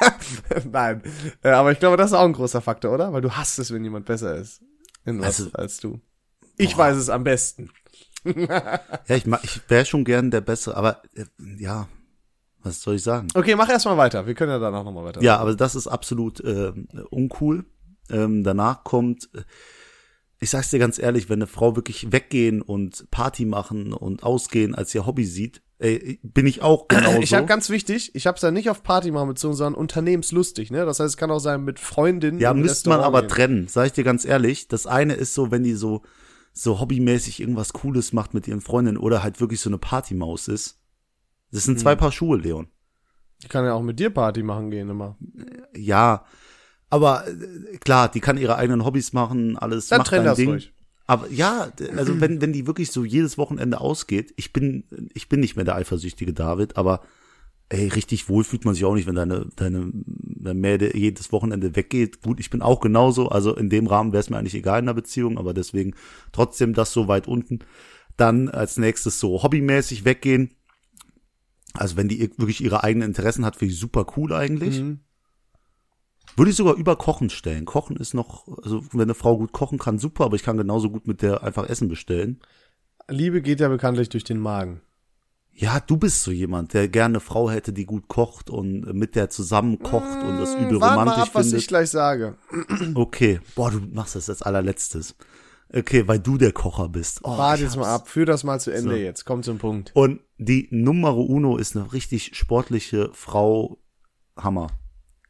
[0.70, 1.02] nein.
[1.42, 3.12] Äh, aber ich glaube, das ist auch ein großer Faktor, oder?
[3.12, 4.62] Weil du hasst es, wenn jemand besser ist.
[5.04, 6.00] In was Also- als du.
[6.56, 7.70] Ich weiß es am besten.
[8.22, 8.80] Ja,
[9.16, 11.24] ich, ich wäre schon gern der Bessere, aber äh,
[11.58, 11.88] ja,
[12.62, 13.28] was soll ich sagen?
[13.34, 14.26] Okay, mach erstmal weiter.
[14.26, 15.22] Wir können ja danach nochmal weiter.
[15.22, 16.72] Ja, aber das ist absolut äh,
[17.10, 17.64] uncool.
[18.10, 19.42] Ähm, danach kommt, äh,
[20.40, 24.74] ich sag's dir ganz ehrlich, wenn eine Frau wirklich weggehen und Party machen und ausgehen
[24.74, 27.20] als ihr Hobby sieht, ey, bin ich auch genauso.
[27.20, 30.70] Ich habe ganz wichtig, ich habe es ja nicht auf Party machen bezogen, sondern unternehmenslustig,
[30.70, 30.84] ne?
[30.84, 32.40] Das heißt, es kann auch sein mit Freundinnen.
[32.40, 33.28] ja, müsste man aber gehen.
[33.28, 34.68] trennen, sag ich dir ganz ehrlich.
[34.68, 36.02] Das eine ist so, wenn die so
[36.52, 40.79] so hobbymäßig irgendwas Cooles macht mit ihren Freundinnen oder halt wirklich so eine Partymaus ist.
[41.52, 42.68] Das sind zwei Paar Schuhe, Leon.
[43.42, 45.16] Ich kann ja auch mit dir Party machen gehen immer.
[45.76, 46.24] Ja,
[46.90, 50.36] aber äh, klar, die kann ihre eigenen Hobbys machen, alles Dann macht trenn ein das
[50.36, 50.50] Ding.
[50.50, 50.72] ruhig.
[51.06, 55.40] Aber ja, also wenn, wenn die wirklich so jedes Wochenende ausgeht, ich bin, ich bin
[55.40, 57.00] nicht mehr der eifersüchtige David, aber
[57.68, 61.74] ey, richtig wohl fühlt man sich auch nicht, wenn deine, deine, deine Mäde jedes Wochenende
[61.74, 62.22] weggeht.
[62.22, 64.86] Gut, ich bin auch genauso, also in dem Rahmen wäre es mir eigentlich egal in
[64.86, 65.94] der Beziehung, aber deswegen
[66.30, 67.60] trotzdem das so weit unten.
[68.16, 70.50] Dann als nächstes so hobbymäßig weggehen.
[71.74, 74.80] Also wenn die ir- wirklich ihre eigenen Interessen hat, finde ich super cool eigentlich.
[74.80, 75.00] Mhm.
[76.36, 77.64] Würde ich sogar über Kochen stellen.
[77.64, 80.90] Kochen ist noch, also wenn eine Frau gut kochen kann, super, aber ich kann genauso
[80.90, 82.40] gut mit der einfach Essen bestellen.
[83.08, 84.80] Liebe geht ja bekanntlich durch den Magen.
[85.52, 89.16] Ja, du bist so jemand, der gerne eine Frau hätte, die gut kocht und mit
[89.16, 91.60] der zusammen kocht und das übel Warte mal romantisch ab, was findet.
[91.62, 92.38] ich gleich sage.
[92.94, 95.16] Okay, boah, du machst das als allerletztes.
[95.72, 97.20] Okay, weil du der Kocher bist.
[97.24, 98.08] Oh, Warte jetzt mal ab.
[98.08, 98.96] Führ das mal zu Ende So.
[98.96, 99.24] jetzt.
[99.24, 99.90] Komm zum Punkt.
[99.94, 103.78] Und die Numero Uno ist eine richtig sportliche Frau.
[104.36, 104.68] Hammer.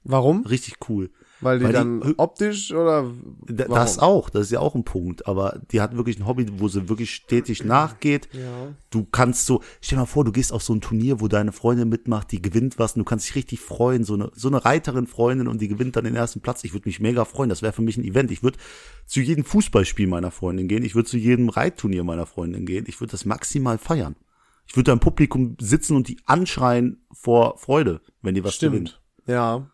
[0.05, 0.47] Warum?
[0.47, 1.11] Richtig cool.
[1.43, 3.45] Weil die Weil die- dann optisch oder warum?
[3.75, 5.27] Das auch, das ist ja auch ein Punkt.
[5.27, 8.29] Aber die hat wirklich ein Hobby, wo sie wirklich stetig nachgeht.
[8.33, 8.75] Ja.
[8.91, 11.53] Du kannst so, stell dir mal vor, du gehst auf so ein Turnier, wo deine
[11.53, 14.05] Freundin mitmacht, die gewinnt was und du kannst dich richtig freuen.
[14.05, 16.63] So eine, so eine Reiterin Freundin und die gewinnt dann den ersten Platz.
[16.65, 17.49] Ich würde mich mega freuen.
[17.51, 18.31] Das wäre für mich ein Event.
[18.31, 18.59] Ich würde
[19.07, 20.85] zu jedem Fußballspiel meiner Freundin gehen.
[20.85, 22.85] Ich würde zu jedem Reitturnier meiner Freundin gehen.
[22.87, 24.15] Ich würde das maximal feiern.
[24.71, 28.55] Ich würde da im Publikum sitzen und die anschreien vor Freude, wenn die was.
[28.55, 29.01] Stimmt.
[29.27, 29.69] Ja.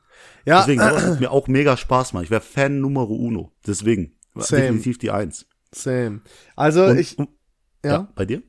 [0.47, 2.25] Ja, Deswegen, sowas wird mir auch mega Spaß machen.
[2.25, 3.53] Ich wäre Fan Numero Uno.
[3.67, 4.17] Deswegen.
[4.35, 4.63] Same.
[4.63, 5.45] Definitiv die Eins.
[5.71, 6.23] same.
[6.57, 7.29] Also Und, ich, und,
[7.85, 7.91] ja.
[7.91, 8.09] ja.
[8.15, 8.43] Bei dir?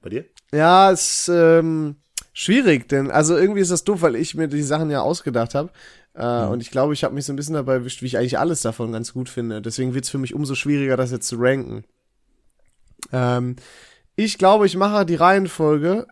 [0.00, 0.26] Bei dir?
[0.54, 1.96] Ja, ist ähm,
[2.32, 5.72] schwierig, denn also irgendwie ist das doof, weil ich mir die Sachen ja ausgedacht habe.
[6.14, 8.38] Äh, Und ich glaube, ich habe mich so ein bisschen dabei erwischt, wie ich eigentlich
[8.38, 9.60] alles davon ganz gut finde.
[9.60, 11.82] Deswegen wird's für mich umso schwieriger, das jetzt zu ranken.
[13.12, 13.56] Ähm,
[14.16, 16.06] ich glaube, ich mache die Reihenfolge.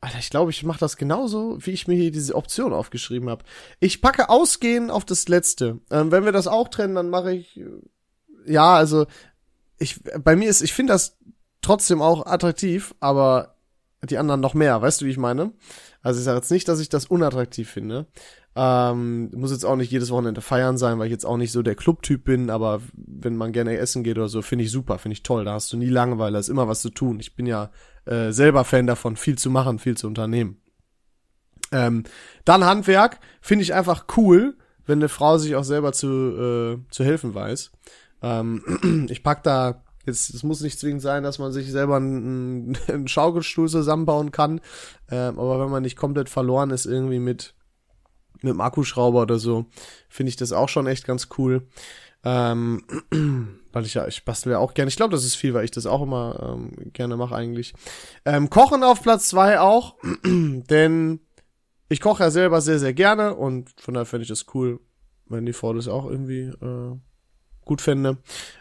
[0.00, 3.44] Alter, ich glaube, ich mache das genauso, wie ich mir hier diese Option aufgeschrieben habe.
[3.78, 5.78] Ich packe ausgehend auf das letzte.
[5.90, 7.66] Ähm, wenn wir das auch trennen, dann mache ich äh,
[8.46, 9.06] ja, also
[9.78, 11.16] ich bei mir ist, ich finde das
[11.60, 13.56] trotzdem auch attraktiv, aber
[14.08, 15.52] die anderen noch mehr, weißt du, wie ich meine?
[16.02, 18.06] Also ich sage jetzt nicht, dass ich das unattraktiv finde.
[18.54, 21.62] Ähm, muss jetzt auch nicht jedes Wochenende feiern sein, weil ich jetzt auch nicht so
[21.62, 25.14] der Clubtyp bin, aber wenn man gerne essen geht oder so, finde ich super, finde
[25.14, 25.44] ich toll.
[25.44, 27.18] Da hast du nie Langeweile, da ist immer was zu tun.
[27.20, 27.70] Ich bin ja
[28.04, 30.60] äh, selber Fan davon, viel zu machen, viel zu unternehmen.
[31.70, 32.04] Ähm,
[32.44, 37.04] dann Handwerk finde ich einfach cool, wenn eine Frau sich auch selber zu, äh, zu
[37.04, 37.72] helfen weiß.
[38.22, 42.76] Ähm, ich pack da jetzt, es muss nicht zwingend sein, dass man sich selber einen,
[42.88, 44.60] einen Schaukelstuhl zusammenbauen kann,
[45.10, 47.54] ähm, aber wenn man nicht komplett verloren ist irgendwie mit
[48.42, 49.66] mit dem Akkuschrauber oder so,
[50.08, 51.66] finde ich das auch schon echt ganz cool.
[52.24, 52.84] Ähm,
[53.72, 54.88] weil ich ja, ich bastel ja auch gerne.
[54.88, 57.74] Ich glaube, das ist viel, weil ich das auch immer ähm, gerne mache eigentlich.
[58.24, 61.20] Ähm, Kochen auf Platz zwei auch, denn
[61.88, 64.80] ich koche ja selber sehr, sehr gerne und von daher finde ich das cool,
[65.26, 66.96] wenn die Frau das auch irgendwie äh,
[67.64, 68.18] gut fände.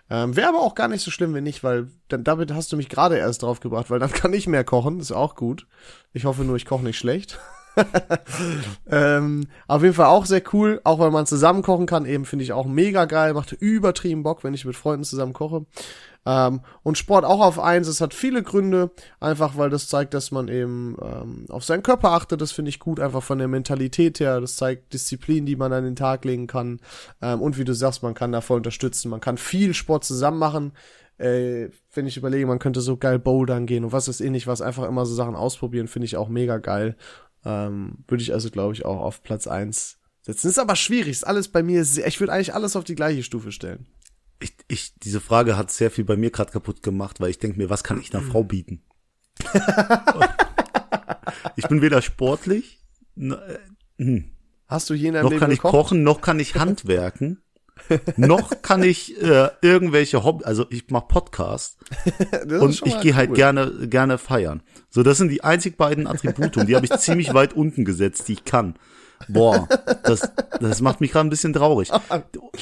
[0.09, 2.77] Ähm, Wäre aber auch gar nicht so schlimm, wenn nicht, weil dann damit hast du
[2.77, 5.67] mich gerade erst drauf gebracht, weil dann kann ich mehr kochen, ist auch gut.
[6.13, 7.39] Ich hoffe nur, ich koche nicht schlecht.
[8.89, 12.43] ähm, auf jeden Fall auch sehr cool, auch weil man zusammen kochen kann, eben finde
[12.43, 15.65] ich auch mega geil, macht übertrieben Bock, wenn ich mit Freunden zusammen koche.
[16.25, 20.31] Ähm, und Sport auch auf eins, es hat viele Gründe, einfach weil das zeigt, dass
[20.31, 24.19] man eben ähm, auf seinen Körper achtet, das finde ich gut, einfach von der Mentalität
[24.19, 26.79] her, das zeigt Disziplin, die man an den Tag legen kann.
[27.21, 30.37] Ähm, und wie du sagst, man kann da voll unterstützen, man kann viel Sport zusammen
[30.37, 30.73] machen,
[31.17, 34.61] äh, wenn ich überlege, man könnte so geil bouldern gehen und was ist ähnlich, was
[34.61, 36.95] einfach immer so Sachen ausprobieren, finde ich auch mega geil,
[37.45, 40.47] ähm, würde ich also glaube ich auch auf Platz eins setzen.
[40.49, 43.23] Ist aber schwierig, ist alles bei mir sehr, ich würde eigentlich alles auf die gleiche
[43.23, 43.87] Stufe stellen.
[44.39, 47.57] Ich, ich, diese Frage hat sehr viel bei mir gerade kaputt gemacht, weil ich denke
[47.57, 48.81] mir, was kann ich einer Frau bieten?
[51.55, 52.83] ich bin weder sportlich,
[53.17, 53.35] äh,
[53.97, 54.31] hm,
[54.67, 55.71] Hast du je in deinem noch Leben kann ich gekocht?
[55.71, 57.43] kochen, noch kann ich handwerken,
[58.17, 61.77] noch kann ich äh, irgendwelche Hobby, also ich mache Podcast
[62.59, 63.35] und ich gehe halt cool.
[63.35, 64.61] gerne gerne feiern.
[64.89, 68.27] So, das sind die einzig beiden Attribute und die habe ich ziemlich weit unten gesetzt,
[68.27, 68.75] die ich kann.
[69.27, 69.67] Boah,
[70.03, 71.91] das, das macht mich gerade ein bisschen traurig.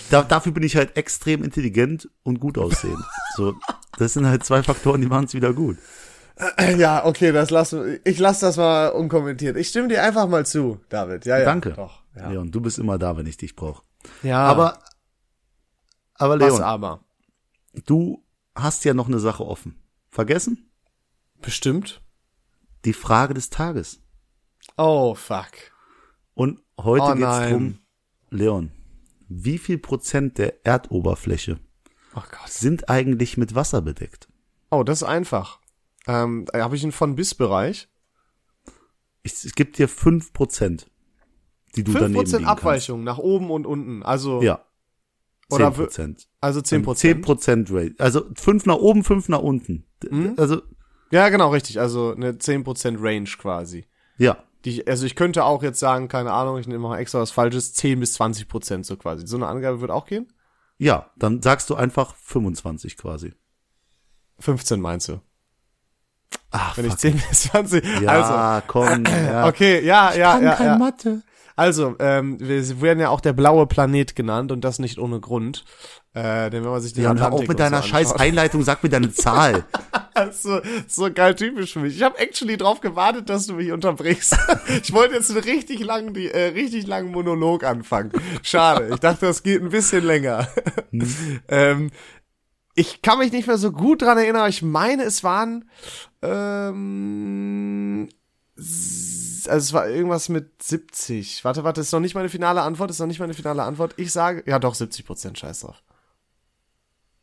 [0.10, 3.04] Da, dafür bin ich halt extrem intelligent und gut aussehend.
[3.36, 3.56] So,
[3.98, 5.78] das sind halt zwei Faktoren, die machen es wieder gut.
[6.78, 9.58] Ja, okay, das lassen ich lasse das mal unkommentiert.
[9.58, 11.26] Ich stimme dir einfach mal zu, David.
[11.26, 11.46] Ja, ja.
[11.46, 11.72] Danke.
[11.72, 12.02] Doch.
[12.16, 12.30] Ja.
[12.30, 13.84] Leon, du bist immer da, wenn ich dich brauche.
[14.24, 14.80] ja Aber,
[16.20, 17.04] aber was Leon, aber?
[17.86, 18.24] du
[18.56, 19.82] hast ja noch eine Sache offen.
[20.10, 20.70] Vergessen?
[21.42, 22.02] Bestimmt.
[22.86, 24.02] Die Frage des Tages.
[24.78, 25.52] Oh, fuck.
[26.34, 27.52] Und heute Oh geht's nein.
[27.52, 27.80] drum,
[28.30, 28.72] Leon,
[29.28, 31.60] wie viel Prozent der Erdoberfläche
[32.16, 34.28] Oh sind eigentlich mit Wasser bedeckt?
[34.72, 35.60] Oh, das ist einfach.
[36.08, 37.88] Ähm, habe ich einen von bis Bereich.
[39.24, 40.90] Ich, es gibt dir fünf Prozent,
[41.76, 44.04] die du daneben 5% liegen Abweichung nach oben und unten.
[44.04, 44.46] Also, kannst.
[44.46, 44.66] Ja.
[45.52, 46.28] Oder Zehn Prozent.
[46.42, 46.96] also 10%.
[46.96, 47.96] Zehn Prozent Rate.
[47.98, 49.88] Also fünf nach oben, fünf nach unten.
[50.10, 50.34] Mhm.
[50.38, 50.62] Also,
[51.12, 51.80] Ja, genau, richtig.
[51.80, 53.86] Also eine 10% Range quasi.
[54.18, 54.38] ja.
[54.66, 57.32] Die, ich- also ich könnte auch jetzt sagen, keine Ahnung, ich nehme mal extra was
[57.32, 59.26] Falsches, 10 bis 20 Prozent so quasi.
[59.26, 60.28] So eine Angabe wird auch gehen?
[60.78, 63.34] Ja, dann sagst du einfach 25 quasi.
[64.40, 65.22] 15 meinst du?
[66.52, 67.00] Ach, Wenn ich fuck.
[67.00, 68.02] 10 bis 20.
[68.02, 69.06] Ja, Also, komm.
[69.06, 69.48] Ja.
[69.48, 70.78] okay, ja, ja, Kann ja, kein ja.
[70.78, 71.22] Mathe.
[71.60, 75.66] Also, ähm, wir werden ja auch der blaue Planet genannt und das nicht ohne Grund.
[76.14, 78.82] Äh, denn wenn man sich die Ja, Atlantik auf mit deiner so scheiß Einleitung, sag
[78.82, 79.66] mir deine Zahl.
[80.34, 81.96] So, so geil typisch für mich.
[81.96, 84.36] Ich habe actually drauf gewartet, dass du mich unterbrichst.
[84.84, 88.12] Ich wollte jetzt einen richtig langen, äh, richtig langen Monolog anfangen.
[88.44, 88.90] Schade.
[88.92, 90.50] Ich dachte, das geht ein bisschen länger.
[91.48, 91.92] ähm,
[92.76, 95.70] ich kann mich nicht mehr so gut dran erinnern, aber ich meine, es waren
[96.22, 98.10] ähm,
[98.60, 101.44] also es war irgendwas mit 70.
[101.44, 103.94] Warte, warte, ist noch nicht meine finale Antwort, ist noch nicht meine finale Antwort.
[103.98, 105.82] Ich sage, ja doch, 70 Prozent, scheiß drauf.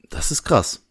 [0.08, 0.82] Das ist krass.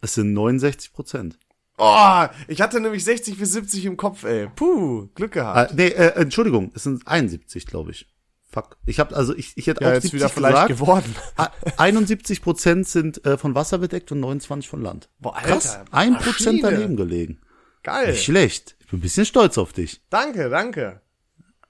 [0.00, 1.38] Es sind 69 Prozent.
[1.78, 4.48] Oh, ich hatte nämlich 60 bis 70 im Kopf, ey.
[4.54, 5.72] Puh, Glück gehabt.
[5.72, 8.06] Äh, nee, äh, Entschuldigung, es sind 71, glaube ich.
[8.50, 8.78] Fuck.
[8.86, 10.80] Ich habe also ich, ich hätte ja, auch jetzt 70 wieder vielleicht gesagt.
[10.80, 11.14] geworden.
[11.36, 15.10] Ah, 71 Prozent sind äh, von Wasser bedeckt und 29 von Land.
[15.18, 15.76] Boah, Krass.
[15.76, 17.42] Alter, Ein Prozent daneben gelegen.
[17.82, 18.12] Geil.
[18.12, 18.75] Nicht schlecht.
[18.86, 20.00] Ich bin ein bisschen stolz auf dich.
[20.10, 21.00] Danke, danke.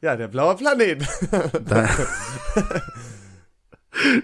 [0.02, 1.02] Ja, der blaue Planet.
[1.64, 1.88] Da-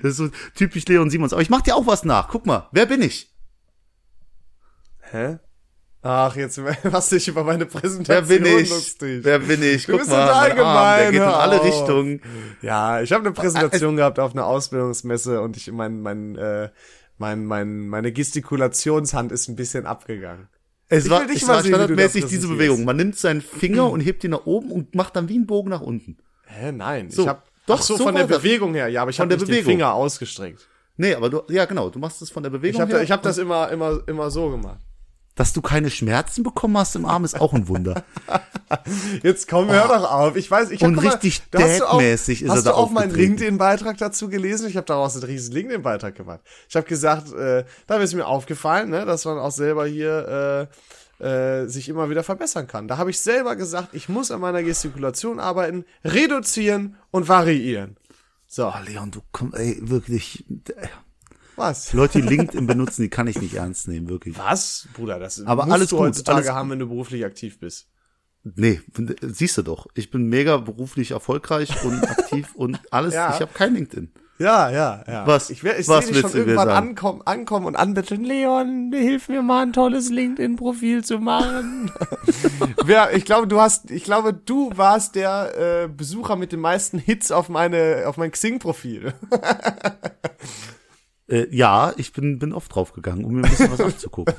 [0.03, 1.33] das ist so typisch Leon Simons.
[1.33, 2.29] Aber ich mach dir auch was nach.
[2.29, 3.35] Guck mal, wer bin ich?
[5.11, 5.39] Hä?
[6.03, 8.69] Ach, jetzt machst du dich über meine Wer Präsentation bin ich?
[8.69, 9.25] lustig.
[9.25, 9.87] Wer bin ich?
[9.87, 11.65] Du Guck bist mal, total mein Arm, der geht in alle.
[11.65, 12.21] Richtungen.
[12.61, 16.69] Ja, ich habe eine Präsentation gehabt auf einer Ausbildungsmesse und ich mein mein äh,
[17.17, 20.49] mein mein meine Gestikullationshand ist ein bisschen abgegangen.
[20.93, 22.49] Es Ich war, es war standardmäßig diese.
[22.49, 22.85] Bewegung.
[22.85, 25.71] Man nimmt seinen Finger und hebt ihn nach oben und macht dann wie einen Bogen
[25.71, 26.19] nach unten.
[26.45, 28.27] Hä, nein, So, ich habe doch, so, so von der.
[28.27, 28.89] Bewegung her.
[28.89, 29.65] Ja, aber ich habe nicht den.
[29.65, 30.69] Finger ausgestreckt.
[30.99, 33.03] Nee, aber du, ja genau, du machst es von der Bewegung Ich habe her.
[33.03, 34.81] ich hab das immer immer immer so gemacht.
[35.35, 38.05] Dass du keine Schmerzen bekommen hast im Arm, ist auch ein Wunder.
[39.23, 40.37] Jetzt komm, hör doch auf.
[40.37, 42.87] Ich weiß, ich Und hab, guck mal, richtig da hast du auch- Dad-mäßig ist er
[42.89, 43.15] meinen.
[43.15, 44.69] LinkedIn-Beitrag dazu gelesen?
[44.69, 46.41] Ich habe daraus einen riesen LinkedIn-Beitrag gemacht.
[46.69, 50.69] Ich habe gesagt, äh, da ist mir aufgefallen, ne, dass man auch selber hier
[51.21, 51.25] äh,
[51.63, 52.87] äh, sich immer wieder verbessern kann.
[52.89, 57.97] Da habe ich selber gesagt, ich muss an meiner Gestikulation arbeiten, reduzieren und variieren.
[58.47, 60.45] So, Oh, Leon, du komm, ey, wirklich.
[61.57, 61.93] Was?
[61.93, 64.39] Leute, die LinkedIn benutzen, die kann ich nicht ernst nehmen, wirklich.
[64.39, 65.19] Was, Bruder?
[65.19, 67.89] Das Aber musst alles du gut, heutzutage alles- haben, wenn du beruflich aktiv bist.
[68.45, 68.81] Nee,
[69.21, 69.87] siehst du doch.
[69.95, 73.15] Ich bin mega beruflich erfolgreich und aktiv und alles.
[73.15, 73.33] Ja.
[73.35, 74.13] Ich habe kein LinkedIn.
[74.39, 75.27] Ja, ja, ja.
[75.29, 76.89] Was- Ich, ich was sehe dich willst schon du mir irgendwann sagen?
[76.89, 78.25] ankommen, ankommen und anbetteln.
[78.25, 81.93] Leon, hilf mir mal ein tolles LinkedIn-Profil zu machen.
[82.85, 86.99] Wer, ich glaube, du hast, ich glaube, du warst der äh, Besucher mit den meisten
[86.99, 89.15] Hits auf meine, auf mein Xing-Profil.
[91.29, 94.35] Äh, ja, ich bin, bin oft draufgegangen, um mir ein bisschen was anzugucken.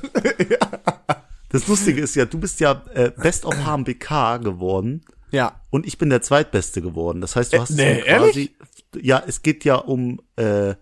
[1.50, 5.60] Das Lustige ist ja, du bist ja äh, Best of HMBK geworden Ja.
[5.70, 7.20] und ich bin der Zweitbeste geworden.
[7.20, 8.56] Das heißt, du hast es nee, quasi.
[9.00, 10.20] Ja, es geht ja um.
[10.36, 10.74] Äh,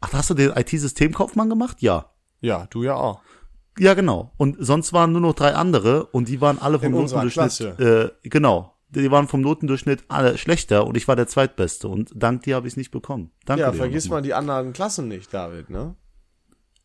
[0.00, 1.80] ach, hast du den IT-Systemkaufmann gemacht?
[1.80, 2.10] Ja.
[2.40, 3.20] Ja, du ja auch.
[3.78, 4.32] Ja, genau.
[4.36, 7.78] Und sonst waren nur noch drei andere und die waren alle vom In unserer Notendurchschnitt.
[7.80, 8.74] Äh, genau.
[8.90, 12.66] Die waren vom Notendurchschnitt alle schlechter und ich war der Zweitbeste und dank dir habe
[12.66, 13.30] ich es nicht bekommen.
[13.44, 15.94] Danke Ja, vergiss mal die anderen Klassen nicht, David, ne?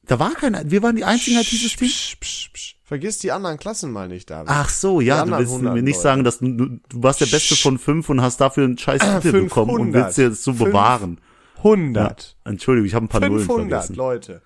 [0.06, 1.88] Da war kein, wir waren die einzigen IT-System.
[1.88, 2.76] Psch, psch, psch.
[2.84, 4.50] Vergiss die anderen Klassen mal nicht, David.
[4.50, 6.04] Ach so, ja, du willst 100 mir nicht Leute.
[6.04, 9.32] sagen, dass du, du warst der Beste von fünf und hast dafür einen scheiß Titel
[9.32, 9.44] 500.
[9.50, 11.22] bekommen und willst dir das so bewahren.
[11.58, 12.36] 100.
[12.44, 13.96] Entschuldigung, ich habe ein paar Nullen 500 vergessen.
[13.96, 14.42] Leute.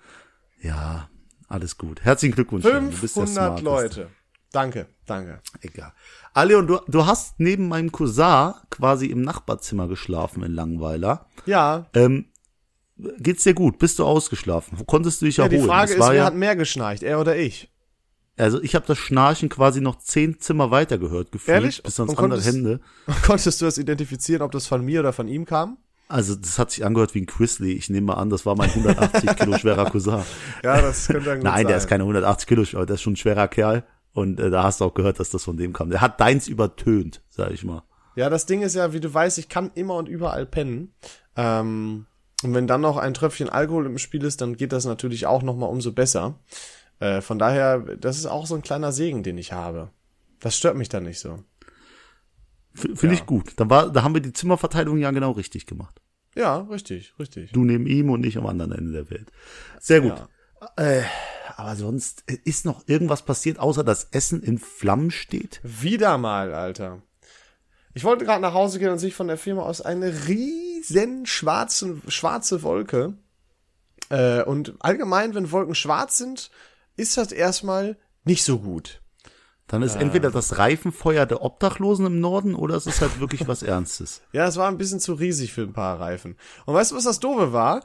[0.62, 1.08] Ja,
[1.48, 2.02] alles gut.
[2.04, 2.64] Herzlichen Glückwunsch.
[2.64, 3.64] Leon, du bist der 500 Smarteste.
[4.00, 4.10] Leute.
[4.52, 5.40] Danke, danke.
[5.60, 5.92] Egal.
[6.34, 11.26] Ali, und du, du hast neben meinem Cousin quasi im Nachbarzimmer geschlafen in Langweiler.
[11.46, 12.26] Ja, Ähm,
[13.18, 13.78] geht's dir gut?
[13.78, 14.78] Bist du ausgeschlafen?
[14.86, 15.62] Konntest du dich ja erholen?
[15.62, 17.70] die Frage Es ist, wer ja, hat mehr geschnarcht, er oder ich?
[18.36, 21.82] also ich habe das Schnarchen quasi noch zehn Zimmer weiter gehört, gefühlt, Ehrlich?
[21.82, 22.80] bis ans andere konntest- Hände.
[23.26, 25.78] Konntest du das identifizieren, ob das von mir oder von ihm kam?
[26.10, 27.72] Also das hat sich angehört wie ein Grizzly.
[27.72, 30.22] Ich nehme mal an, das war mein 180 Kilo schwerer Cousin.
[30.64, 31.84] Ja, das könnte dann gut Nein, der sein.
[31.84, 33.84] ist keine 180 Kilo schwer, der ist schon ein schwerer Kerl.
[34.12, 35.90] Und äh, da hast du auch gehört, dass das von dem kam.
[35.90, 37.82] Der hat deins übertönt, sag ich mal.
[38.16, 40.92] Ja, das Ding ist ja, wie du weißt, ich kann immer und überall pennen.
[41.36, 42.06] Ähm,
[42.42, 45.42] und wenn dann noch ein Tröpfchen Alkohol im Spiel ist, dann geht das natürlich auch
[45.42, 46.38] noch mal umso besser.
[47.00, 49.90] Äh, von daher, das ist auch so ein kleiner Segen, den ich habe.
[50.40, 51.44] Das stört mich dann nicht so.
[52.74, 53.52] Finde ich gut.
[53.56, 56.00] Da, war, da haben wir die Zimmerverteilung ja genau richtig gemacht.
[56.36, 57.50] Ja, richtig, richtig.
[57.52, 59.32] Du neben ihm und ich am anderen Ende der Welt.
[59.80, 60.14] Sehr gut.
[60.76, 60.84] Ja.
[60.84, 61.02] Äh,
[61.58, 65.60] aber sonst äh, ist noch irgendwas passiert, außer dass Essen in Flammen steht?
[65.64, 67.02] Wieder mal, Alter.
[67.94, 72.00] Ich wollte gerade nach Hause gehen und sich von der Firma aus eine riesen schwarze,
[72.06, 73.14] schwarze Wolke.
[74.08, 76.50] Äh, und allgemein, wenn Wolken schwarz sind,
[76.96, 79.02] ist das erstmal nicht so gut.
[79.66, 83.64] Dann ist entweder das Reifenfeuer der Obdachlosen im Norden oder es ist halt wirklich was
[83.64, 84.22] Ernstes.
[84.32, 86.36] Ja, es war ein bisschen zu riesig für ein paar Reifen.
[86.66, 87.82] Und weißt du, was das Doofe war?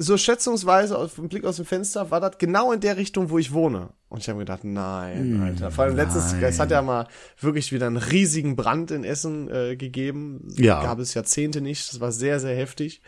[0.00, 3.38] So schätzungsweise auf dem Blick aus dem Fenster war das genau in der Richtung, wo
[3.38, 3.90] ich wohne.
[4.10, 5.70] Und ich habe mir gedacht, nein, Alter.
[5.70, 7.08] Vor allem letztes, es hat ja mal
[7.40, 10.48] wirklich wieder einen riesigen Brand in Essen äh, gegeben.
[10.56, 10.82] Ja.
[10.82, 11.92] Gab es Jahrzehnte nicht.
[11.92, 13.02] Das war sehr, sehr heftig.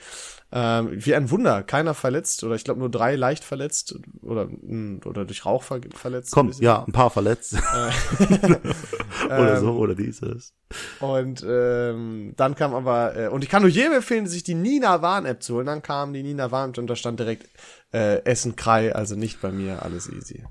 [0.52, 5.02] Ähm, wie ein Wunder, keiner verletzt oder ich glaube nur drei leicht verletzt oder mm,
[5.04, 6.32] oder durch Rauch ver verletzt.
[6.32, 7.54] Komm, Ein ja, ein paar verletzt.
[9.26, 10.52] oder so, oder dieses.
[10.98, 15.02] Und ähm, dann kam aber, äh, und ich kann nur jedem empfehlen, sich die Nina
[15.02, 15.66] Warn-App zu holen.
[15.66, 17.48] Dann kam die Nina Warn und da stand direkt
[17.92, 20.44] äh, Essen Krei, also nicht bei mir, alles easy.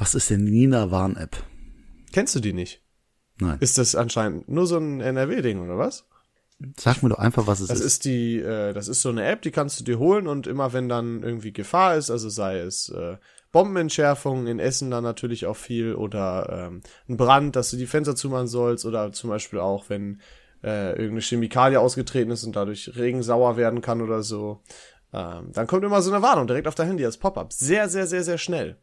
[0.00, 1.36] Was ist denn Nina Warn-App?
[2.12, 2.82] Kennst du die nicht?
[3.38, 3.58] Nein.
[3.60, 6.06] Ist das anscheinend nur so ein NRW-Ding, oder was?
[6.78, 7.86] Sag mir doch einfach, was es Das ist.
[7.86, 10.72] ist die, äh, das ist so eine App, die kannst du dir holen und immer
[10.72, 13.18] wenn dann irgendwie Gefahr ist, also sei es äh,
[13.52, 18.16] Bombenentschärfung in Essen dann natürlich auch viel oder ähm, ein Brand, dass du die Fenster
[18.16, 20.20] zumachen sollst oder zum Beispiel auch, wenn
[20.64, 24.62] äh, irgendeine Chemikalie ausgetreten ist und dadurch Regen sauer werden kann oder so.
[25.12, 27.52] Ähm, dann kommt immer so eine Warnung direkt auf dein Handy als Pop-up.
[27.52, 28.76] Sehr, sehr, sehr, sehr schnell.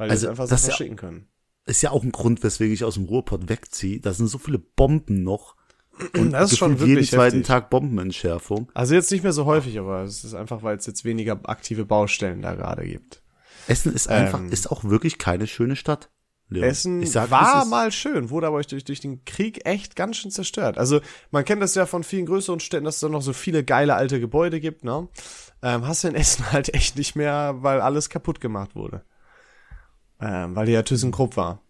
[0.00, 1.28] Weil die Also, das einfach so ist ja- verschicken können.
[1.66, 4.00] ist ja auch ein Grund, weswegen ich aus dem Ruhrpott wegziehe.
[4.00, 5.56] Da sind so viele Bomben noch.
[6.16, 7.46] Und Das ist schon gefühlt jeden wirklich zweiten heftig.
[7.46, 8.70] Tag Bombenentschärfung.
[8.74, 11.84] Also jetzt nicht mehr so häufig, aber es ist einfach, weil es jetzt weniger aktive
[11.84, 13.22] Baustellen da gerade gibt.
[13.68, 14.50] Essen ist einfach, Ähm.
[14.50, 16.10] ist auch wirklich keine schöne Stadt.
[16.52, 16.64] Leon.
[16.64, 20.32] Essen sag, war es mal schön, wurde aber durch, durch den Krieg echt ganz schön
[20.32, 20.78] zerstört.
[20.78, 23.62] Also man kennt das ja von vielen größeren Städten, dass es da noch so viele
[23.62, 25.06] geile alte Gebäude gibt, ne?
[25.62, 29.04] Ähm, hast du in Essen halt echt nicht mehr, weil alles kaputt gemacht wurde.
[30.20, 31.60] Ähm, weil die ja ThyssenKrupp war.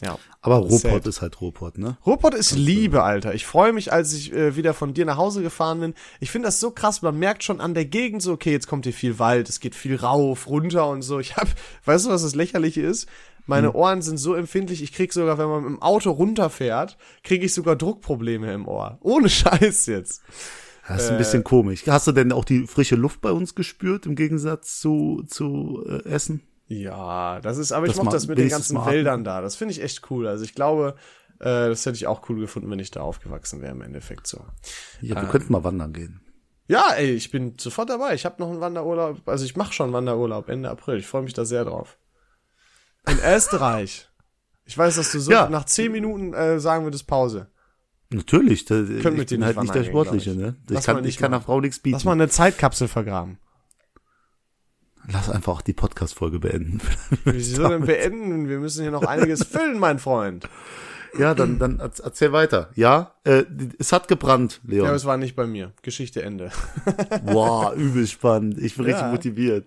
[0.00, 0.16] Ja.
[0.40, 1.98] Aber Ruhrpott ist halt Ruhrpott, ne?
[2.06, 3.34] Ruhrpott ist Liebe, Alter.
[3.34, 5.94] Ich freue mich, als ich äh, wieder von dir nach Hause gefahren bin.
[6.20, 8.84] Ich finde das so krass, man merkt schon an der Gegend so, okay, jetzt kommt
[8.84, 11.18] hier viel Wald, es geht viel rauf, runter und so.
[11.18, 11.48] Ich hab,
[11.84, 13.08] weißt du, was das Lächerliche ist?
[13.46, 17.46] Meine Ohren sind so empfindlich, ich krieg sogar, wenn man mit dem Auto runterfährt, kriege
[17.46, 18.98] ich sogar Druckprobleme im Ohr.
[19.00, 20.22] Ohne Scheiß jetzt.
[20.86, 21.12] Das ist Äh.
[21.12, 21.84] ein bisschen komisch.
[21.88, 26.08] Hast du denn auch die frische Luft bei uns gespürt, im Gegensatz zu, zu äh,
[26.08, 26.42] Essen?
[26.68, 28.92] Ja, das ist, aber ich Das mochte mal- das mit den ganzen atmen.
[28.92, 29.40] Wäldern da.
[29.40, 30.26] Das finde ich echt cool.
[30.28, 30.94] Also ich glaube,
[31.40, 34.44] äh, das hätte ich auch cool gefunden, wenn ich da aufgewachsen wäre im Endeffekt so.
[35.00, 36.20] Ja, wir könnten mal wandern gehen.
[36.66, 38.14] Ja, ey, ich bin sofort dabei.
[38.14, 39.26] Ich habe noch einen Wanderurlaub.
[39.26, 40.98] Also ich mache schon einen Wanderurlaub Ende April.
[40.98, 41.96] Ich freue mich da sehr drauf.
[43.08, 44.08] In Österreich.
[44.66, 45.48] Ich weiß, dass du so Ja.
[45.48, 47.48] nach zehn Minuten äh, sagen würdest Pause.
[48.10, 50.36] Natürlich, da, Können ich mit bin nicht halt nicht der Sportliche, ich.
[50.36, 50.56] ne?
[50.66, 51.94] Ich Lass kann, ich kann der Frau nichts bieten.
[51.94, 53.38] Lass mal eine Zeitkapsel vergraben.
[55.10, 56.80] Lass einfach auch die Podcast-Folge beenden.
[57.24, 58.48] Wieso denn beenden?
[58.48, 60.46] Wir müssen hier noch einiges füllen, mein Freund.
[61.18, 62.68] ja, dann, dann erz- erzähl weiter.
[62.74, 63.44] Ja, äh,
[63.78, 64.86] es hat gebrannt, Ja, Leon.
[64.88, 65.72] aber es war nicht bei mir.
[65.82, 66.50] Geschichte Ende.
[67.24, 68.58] Wow, übel spannend.
[68.58, 68.92] Ich bin Ja.
[68.92, 69.66] richtig motiviert.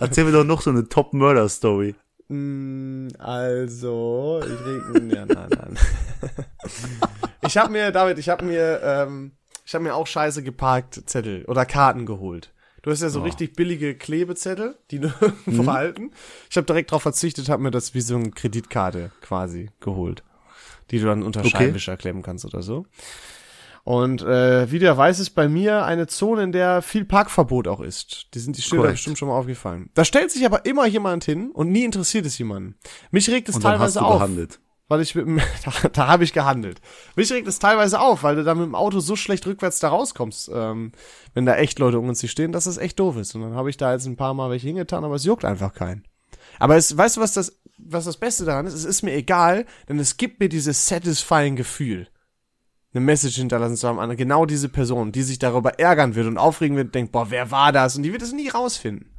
[0.00, 1.94] Erzähl mir doch noch so eine Top-Murder-Story.
[2.28, 5.78] Mm, Also, ich reg, ja, nein, nein.
[7.46, 9.32] ich habe mir, David, ich habe mir, ähm,
[9.64, 12.52] ich habe mir auch scheiße geparkt Zettel oder Karten geholt.
[12.86, 16.12] Du hast ja so richtig billige Klebezettel, die nur irgendwo halten.
[16.48, 20.22] Ich habe direkt darauf verzichtet, habe mir das wie so eine Kreditkarte quasi geholt,
[20.92, 21.50] die du dann unter Okay.
[21.50, 22.86] Scheinwischer klemmen kannst oder so.
[23.82, 27.66] Und äh, wie du ja weißt, ist bei mir eine Zone, in der viel Parkverbot
[27.66, 28.28] auch ist.
[28.34, 29.90] Die sind die Schilder bestimmt schon mal aufgefallen.
[29.94, 32.76] Da stellt sich aber immer jemand hin und nie interessiert es jemanden.
[33.10, 34.60] Mich regt es Und teilweise auf, gehandelt.
[34.88, 36.80] Weil ich mit dem, da, da habe ich gehandelt.
[37.14, 39.88] Mich regt es teilweise auf, weil du da mit dem Auto so schlecht rückwärts da
[39.88, 40.92] rauskommst, ähm,
[41.34, 43.34] wenn da echt Leute um uns stehen, dass das echt doof ist.
[43.34, 45.74] Und dann habe ich da jetzt ein paar Mal welche hingetan, aber es juckt einfach
[45.74, 46.04] keinen.
[46.58, 48.74] Aber es, weißt du, was das, was das Beste daran ist?
[48.74, 52.08] Es ist mir egal, denn es gibt mir dieses satisfying Gefühl,
[52.94, 56.38] eine Message hinterlassen zu haben an genau diese Person, die sich darüber ärgern wird und
[56.38, 57.96] aufregen wird und denkt, boah, wer war das?
[57.96, 59.12] Und die wird es nie rausfinden.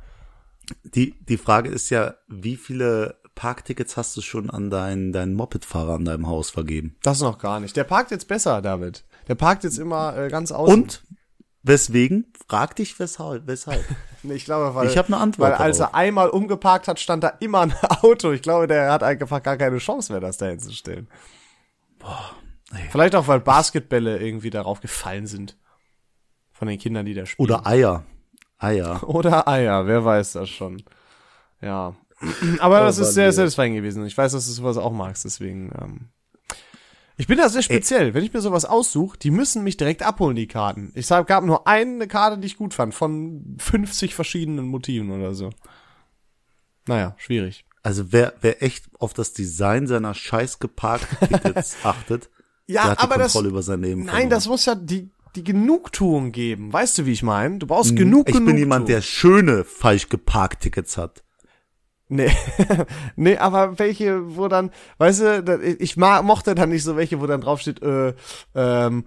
[0.84, 5.94] Die, die Frage ist ja, wie viele Parktickets hast du schon an deinen, deinen Mopedfahrer
[5.94, 6.98] an deinem Haus vergeben?
[7.04, 7.78] Das noch gar nicht.
[7.78, 9.06] Der parkt jetzt besser, David.
[9.28, 10.74] Der parkt jetzt immer äh, ganz außen.
[10.74, 11.04] Und
[11.62, 12.34] weswegen?
[12.48, 13.48] Frag dich weshalb.
[13.48, 13.86] weshalb.
[14.24, 17.30] Ich glaube, weil, Ich hab eine Antwort Weil als er einmal umgeparkt hat, stand da
[17.40, 18.32] immer ein Auto.
[18.32, 21.08] Ich glaube, der hat einfach gar keine Chance mehr, das da hinzustellen.
[22.74, 22.90] ey.
[22.90, 25.56] Vielleicht auch, weil Basketbälle irgendwie darauf gefallen sind.
[26.52, 27.48] Von den Kindern, die da spielen.
[27.48, 28.04] Oder Eier.
[28.58, 29.02] Eier.
[29.08, 30.82] Oder Eier, wer weiß das schon.
[31.62, 31.96] Ja.
[32.60, 34.06] Aber das Oh ist sehr satisfying gewesen.
[34.06, 35.72] Ich weiß, dass du sowas auch magst, deswegen.
[35.80, 36.10] Ähm,
[37.20, 38.14] ich bin da sehr speziell.
[38.14, 40.92] Wenn ich mir sowas aussuche, die müssen mich direkt abholen, die Karten.
[40.96, 45.34] Ich sag, gab nur eine Karte, die ich gut fand, von 50 verschiedenen Motiven oder
[45.34, 45.50] so.
[46.88, 47.66] Naja, schwierig.
[47.84, 52.30] Also wer, wer echt auf das Design seiner scheiß geparkten Tickets achtet,
[52.68, 54.30] Ja, der hat die aber das- Kontrolle über sein Leben Nein, verloren.
[54.30, 56.72] das muss ja die, die Genugtuung geben.
[56.72, 57.58] Weißt du, wie ich meine?
[57.60, 58.46] Du brauchst genug Ich Genugtuung.
[58.46, 61.24] bin jemand, der schöne falsch geparkt Tickets hat.
[62.10, 62.32] Nee,
[63.18, 67.42] nee, aber welche, wo dann, weißt du, ich mochte dann nicht so welche, wo dann
[67.42, 68.14] draufsteht, äh,
[68.56, 69.06] ähm,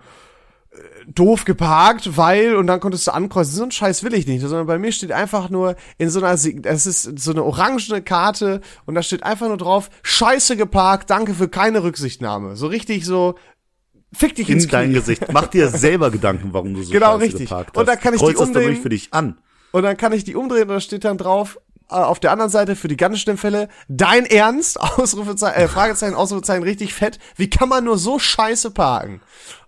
[1.06, 3.54] doof geparkt, weil, und dann konntest du ankreuzen.
[3.54, 6.32] So ein Scheiß will ich nicht, sondern bei mir steht einfach nur in so einer,
[6.32, 11.34] es ist so eine orangene Karte und da steht einfach nur drauf, Scheiße geparkt, danke
[11.34, 12.54] für keine Rücksichtnahme.
[12.56, 13.34] So richtig so,
[14.12, 14.92] fick dich ins In dein.
[14.92, 15.24] Gesicht.
[15.32, 17.48] Mach dir selber Gedanken, warum du so Genau, scheiße richtig.
[17.48, 17.94] geparkt Und hast.
[17.94, 18.82] dann kann ich die Kreuz dann umdrehen.
[18.82, 19.38] für dich an.
[19.72, 22.50] Und dann kann ich die umdrehen und da steht dann drauf, äh, auf der anderen
[22.50, 27.18] Seite für die ganz schlimmen Fälle, dein Ernst, Ausrufezeichen, äh, Fragezeichen, Ausrufezeichen, richtig fett.
[27.36, 29.20] Wie kann man nur so scheiße parken?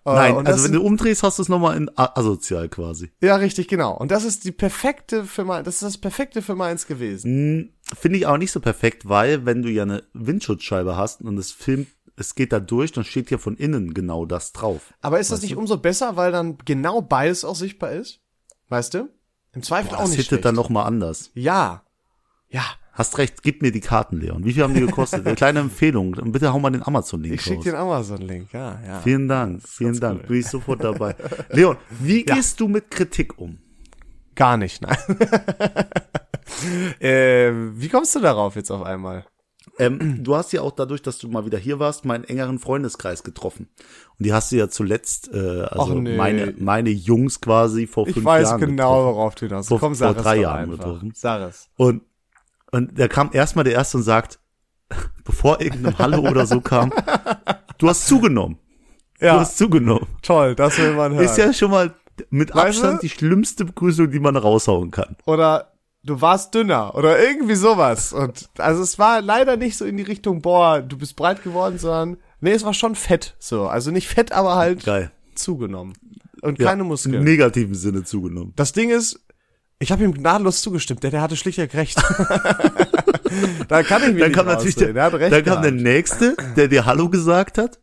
[0.05, 3.13] Äh, Nein, und also das wenn du umdrehst, hast du es nochmal in asozial quasi.
[3.21, 3.97] Ja, richtig, genau.
[3.97, 7.75] Und das ist die perfekte für mein, das ist das perfekte für meins gewesen.
[7.97, 11.53] Finde ich aber nicht so perfekt, weil wenn du ja eine Windschutzscheibe hast und es
[11.53, 14.93] filmt, es geht da durch, dann steht hier von innen genau das drauf.
[15.01, 18.21] Aber ist das nicht umso besser, weil dann genau beides auch sichtbar ist?
[18.69, 19.09] Weißt du?
[19.55, 20.45] Im Zweifel Boah, auch das nicht hittet schlecht.
[20.47, 21.31] dann nochmal anders.
[21.35, 21.82] Ja.
[22.53, 22.63] Ja.
[22.93, 24.45] Hast recht, gib mir die Karten, Leon.
[24.45, 25.21] Wie viel haben die gekostet?
[25.27, 26.15] Eine kleine Empfehlung.
[26.15, 27.65] Und bitte hau mal den Amazon-Link Ich schick raus.
[27.65, 29.01] dir einen Amazon-Link, ja, ja.
[29.01, 30.21] Vielen Dank, vielen Dank.
[30.21, 30.27] cool.
[30.29, 31.17] Bin ich sofort dabei.
[31.51, 33.59] Leon, wie gehst du mit Kritik um?
[34.35, 34.97] Gar nicht, nein.
[37.01, 39.25] äh, wie kommst du darauf jetzt auf einmal?
[39.79, 43.23] Ähm, du hast ja auch dadurch, dass du mal wieder hier warst, meinen engeren Freundeskreis
[43.23, 43.69] getroffen.
[44.19, 46.17] Und die hast du ja zuletzt, äh, also nee.
[46.17, 49.17] meine, meine Jungs quasi vor Ich fünf weiß Jahren genau, getroffen.
[49.17, 51.13] worauf du hinaus Vor- Komm, vor drei Jahren getroffen.
[51.15, 51.69] Sag es.
[51.77, 52.03] Und,
[52.73, 54.41] und da kam erstmal der Erste und sagt,
[55.25, 56.93] bevor irgendein Hallo oder so kam,
[57.79, 58.59] du hast zugenommen.
[59.21, 60.07] Du Ja, hast zugenommen.
[60.23, 61.25] toll, das will man hören.
[61.25, 61.95] Ist ja schon mal
[62.31, 62.83] mit Weißt du?
[62.85, 65.17] Abstand die schlimmste Begrüßung, die man raushauen kann.
[65.27, 65.69] oder
[66.05, 68.13] du warst dünner oder irgendwie sowas.
[68.13, 71.79] Und also es war leider nicht so in die Richtung, boah, du bist breit geworden,
[71.79, 73.69] sondern nee, es war schon fett so.
[73.69, 75.13] Also nicht fett, aber halt Geil.
[75.37, 75.93] zugenommen.
[76.43, 77.15] Und Ja, keine Muskeln.
[77.15, 78.53] Im negativen Sinne zugenommen.
[78.57, 79.21] Das Ding ist,
[79.83, 81.97] ich habe ihm gnadenlos zugestimmt, der, der hatte schlichtweg recht.
[83.69, 85.83] da kann ich mich Dann nicht kam natürlich der, der recht dann kam der gehabt.
[85.83, 87.81] Nächste, der dir Hallo gesagt hat.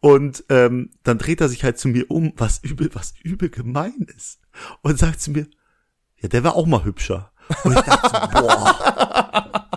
[0.00, 4.06] Und ähm, dann dreht er sich halt zu mir um, was übel, was übel gemein
[4.16, 4.40] ist.
[4.82, 5.46] Und sagt zu mir,
[6.16, 7.30] ja, der war auch mal hübscher.
[7.62, 9.68] Und ich dachte, so, boah,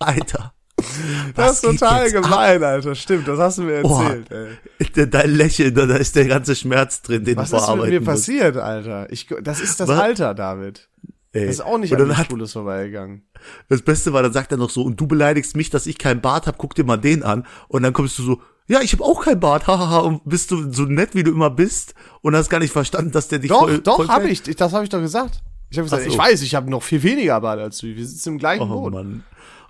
[0.00, 0.52] Alter.
[1.34, 2.22] Das was ist total jetzt ab?
[2.24, 2.94] gemein, Alter.
[2.94, 4.02] Stimmt, das hast du mir Boah.
[4.04, 4.30] erzählt,
[4.78, 4.86] ey.
[4.94, 7.90] De- Dein Lächeln, da ist der ganze Schmerz drin, den Was du ist mit verarbeiten
[7.94, 8.06] mir musst.
[8.10, 9.06] passiert, Alter?
[9.12, 9.98] Ich, das ist das Was?
[9.98, 10.88] Alter, David.
[11.32, 11.46] Ey.
[11.46, 13.22] Das ist auch nicht und an hat, Schwules vorbeigegangen.
[13.68, 16.20] Das Beste war, dann sagt er noch so, und du beleidigst mich, dass ich keinen
[16.20, 17.46] Bart hab, guck dir mal den an.
[17.68, 20.72] Und dann kommst du so, ja, ich habe auch keinen Bart, hahaha, und bist du
[20.72, 23.60] so nett, wie du immer bist und hast gar nicht verstanden, dass der dich Doch,
[23.60, 24.42] voll, doch, voll hab ich.
[24.42, 25.40] Das habe ich doch gesagt.
[25.70, 26.08] Ich habe gesagt, so.
[26.08, 27.86] ich weiß, ich habe noch viel weniger Bart als du.
[27.86, 28.92] Wir sitzen im gleichen Oh Boot.
[28.92, 29.22] Mann.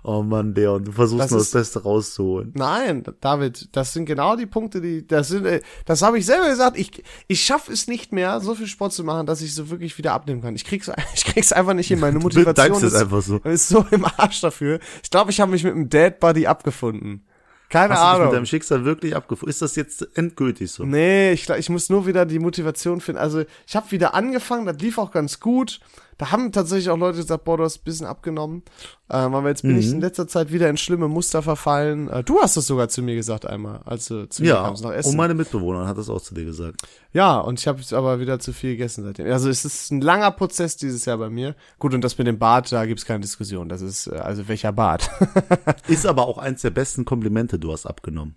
[0.03, 2.51] Oh Mann, Leon, du versuchst Das nur ist- das Beste rauszuholen.
[2.55, 5.45] Nein, David, das sind genau die Punkte, die das sind.
[5.45, 6.77] äh, Das habe ich selber gesagt.
[6.77, 9.97] Ich ich schaffe es nicht mehr, so viel Sport zu machen, dass ich so wirklich
[9.99, 10.55] wieder abnehmen kann.
[10.55, 11.99] Ich krieg's ich krieg's einfach nicht hin.
[11.99, 13.37] Meine Du Motivation jetzt ist, einfach so.
[13.37, 14.79] ist so im Arsch dafür.
[15.03, 17.23] Ich glaube, ich habe mich mit dem Dad Buddy abgefunden.
[17.69, 18.33] Keine Hast du dich mit Ahnung.
[18.33, 19.49] deinem Schicksal wirklich abgefunden?
[19.49, 20.83] Ist das jetzt endgültig so?
[20.83, 23.21] Nee, ich, ich muss nur wieder die Motivation finden.
[23.21, 25.79] Also ich habe wieder angefangen, das lief auch ganz gut.
[26.21, 28.61] Da haben tatsächlich auch Leute gesagt, boah, du hast ein bisschen abgenommen.
[29.09, 29.93] Ähm, aber jetzt bin ich Mhm.
[29.95, 32.09] in letzter Zeit wieder in schlimme Muster verfallen.
[32.09, 34.83] Äh, du hast es sogar zu mir gesagt einmal, als du zu mir Ja, kamst
[34.83, 35.17] nach und Essen.
[35.17, 36.79] meine Mitbewohnerin hat das auch zu dir gesagt.
[37.11, 39.31] ja, und ich habe jetzt aber wieder zu viel gegessen seitdem.
[39.31, 41.55] Also es ist ein langer Prozess dieses Jahr bei mir.
[41.79, 43.67] Gut, und das mit dem Bart, da gibt's keine Diskussion.
[43.67, 45.09] Das ist, äh, also welcher Bart?
[45.87, 48.35] Ist aber auch eins der besten Komplimente, du hast abgenommen.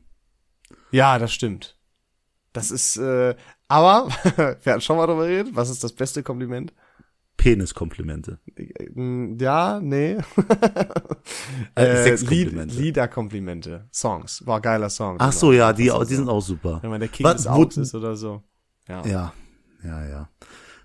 [0.90, 1.76] ja, das stimmt.
[2.54, 3.34] Das ist, äh,
[3.68, 4.08] aber,
[4.62, 6.72] wir hatten schon mal drüber geredet, was ist das beste Kompliment?
[7.36, 8.38] Peniskomplimente.
[8.94, 10.16] Mm, Ja, nee.
[11.76, 12.74] Äh, Äh, Sexkomplimente.
[12.74, 13.88] Lied, Liederkomplimente.
[13.92, 14.46] Songs.
[14.46, 15.16] War geiler Song.
[15.18, 16.04] Ach so, ja, die, die so.
[16.04, 16.78] sind auch super.
[16.82, 18.42] Wenn man der King Was- des Outs ist oder so.
[18.88, 19.04] Ja.
[19.06, 19.32] Ja,
[19.82, 20.28] ja, ja.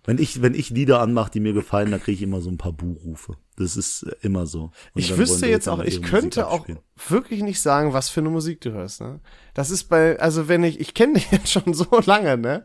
[0.05, 2.57] Wenn ich, wenn ich Lieder anmache, die mir gefallen, dann kriege ich immer so ein
[2.57, 3.35] paar Buhrufe.
[3.60, 4.64] Das ist äh, immer so.
[4.64, 6.66] Und Ich wüsste jetzt auch, ich könnte auch
[7.07, 9.20] wirklich nicht sagen, was für eine Musik du hörst, ne?
[9.53, 12.64] Das ist bei, also wenn ich, ich kenne dich jetzt schon so lange, ne?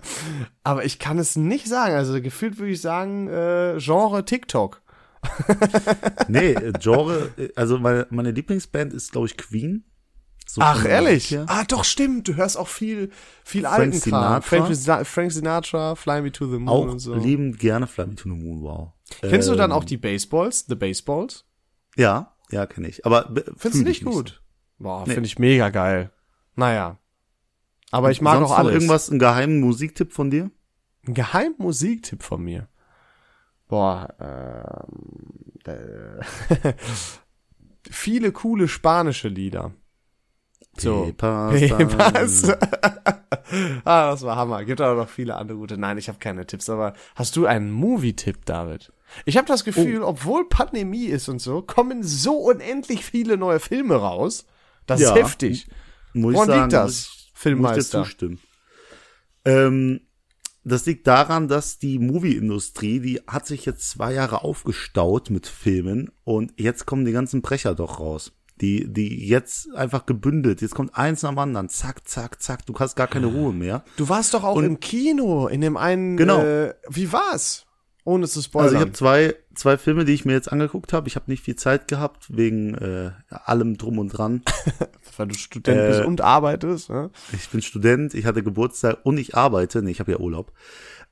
[0.63, 1.95] Aber ich kann es nicht sagen.
[1.95, 4.83] Also gefühlt würde ich sagen, äh, Genre TikTok.
[6.29, 9.85] Nee, äh, Genre, äh, also meine, meine Lieblingsband ist, glaube ich, Queen.
[10.47, 11.37] So Ach, ehrlich?
[11.47, 12.29] Ah, doch, stimmt.
[12.29, 13.11] Du hörst auch viel,
[13.45, 13.93] viel Frank alten.
[13.99, 14.41] Sinatra.
[14.43, 17.15] Frank, Frank Sinatra, Fly Me to the Moon Auch und so.
[17.15, 18.93] liebend gerne Fly Me to the Moon, wow.
[19.21, 20.65] Kennst du dann Ähm, auch die Baseballs?
[20.67, 21.45] The Baseballs?
[21.97, 23.05] Ja, ja, kenne ich.
[23.07, 24.11] Aber be- Findest du nicht ich so.
[24.11, 24.43] gut?
[24.79, 25.15] Boah, Nee.
[25.15, 26.11] finde ich mega geil.
[26.57, 26.99] Naja.
[27.91, 28.75] Aber ich mag Sonst auch noch alles.
[28.75, 30.51] irgendwas, einen geheimen Musiktipp von dir?
[31.07, 32.69] Ein Geheimmusiktipp von mir.
[33.69, 36.75] Boah, ähm, äh,
[37.91, 39.73] viele coole spanische Lieder.
[40.81, 41.13] So.
[41.17, 42.49] Pepas,
[43.85, 44.65] ah, das war Hammer.
[44.65, 45.77] Gibt aber noch viele andere gute.
[45.79, 48.93] Nein, ich habe keine Tipps, aber hast du einen Movie-Tipp, David?
[49.25, 50.09] Ich habe das Gefühl, Oh.
[50.09, 54.47] obwohl Pandemie ist und so, kommen so unendlich viele neue Filme raus.
[54.87, 55.11] Das Ja.
[55.15, 55.69] ist heftig.
[56.13, 57.99] Muss ich Woran sagen, liegt das, muss ich- Muss ich Filmmeister?
[57.99, 58.41] dir zustimmen.
[59.45, 60.01] Ähm,
[60.65, 66.11] das liegt daran, dass die Movie-Industrie, die hat sich jetzt zwei Jahre aufgestaut mit Filmen
[66.25, 68.33] und jetzt kommen die ganzen Brecher doch raus.
[68.61, 70.63] Die, die jetzt einfach gebündelt.
[70.63, 71.69] Jetzt kommt eins nach dem anderen.
[71.69, 72.65] Zack, zack, zack.
[72.67, 73.85] Du hast gar keine Ruhe mehr.
[73.97, 76.17] Du warst doch auch Und- im Kino, in dem einen.
[76.17, 76.41] Genau.
[76.41, 77.67] Äh, wie war's?
[78.07, 78.67] Ohne zu spoilern.
[78.67, 81.09] Also ich habe zwei, zwei Filme, die ich mir jetzt angeguckt habe.
[81.09, 84.43] Ich habe nicht viel Zeit gehabt, wegen äh, allem drum und dran.
[85.17, 86.91] weil du Student Äh, bist und arbeitest.
[86.91, 87.11] Ne?
[87.33, 89.83] Ich bin Student, ich hatte Geburtstag und ich arbeite.
[89.83, 90.53] Nee, ich habe ja Urlaub.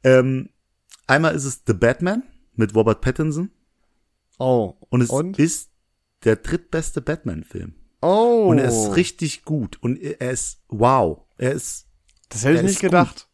[0.04, 0.50] Ähm,
[1.08, 2.22] einmal ist es The Batman
[2.54, 3.50] mit Robert Pattinson.
[4.38, 4.74] Oh.
[4.90, 5.38] Und es Und?
[5.38, 5.70] ist
[6.24, 7.74] der drittbeste Batman-Film.
[8.00, 8.46] Oh.
[8.48, 9.78] Und er ist richtig gut.
[9.80, 11.22] Und er ist wow.
[11.38, 11.86] Er ist.
[12.28, 12.90] Das hätte ich nicht ist gut.
[12.90, 13.28] gedacht.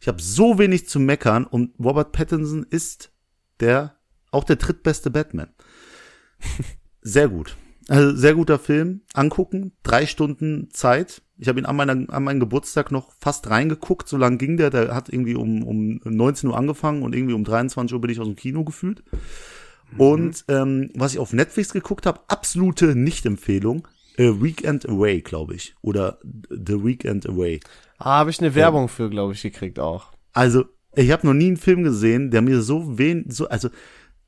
[0.00, 3.10] Ich habe so wenig zu meckern und Robert Pattinson ist
[3.60, 3.96] der
[4.30, 5.48] auch der drittbeste Batman.
[7.00, 7.56] Sehr gut.
[7.88, 9.02] Also sehr guter Film.
[9.12, 9.72] Angucken.
[9.82, 11.22] Drei Stunden Zeit.
[11.36, 14.08] Ich habe ihn an, meiner, an meinen Geburtstag noch fast reingeguckt.
[14.08, 14.70] So lang ging der.
[14.70, 18.20] Der hat irgendwie um, um 19 Uhr angefangen und irgendwie um 23 Uhr bin ich
[18.20, 19.02] aus dem Kino gefühlt.
[19.98, 23.86] Und ähm, was ich auf Netflix geguckt habe, absolute Nicht-Empfehlung.
[24.18, 25.74] A Weekend Away, glaube ich.
[25.82, 26.18] Oder
[26.48, 27.60] The Weekend Away.
[27.98, 30.12] Ah, habe ich eine Werbung für, glaube ich, gekriegt auch.
[30.32, 30.64] Also,
[30.94, 33.70] ich habe noch nie einen Film gesehen, der mir so wen, so, also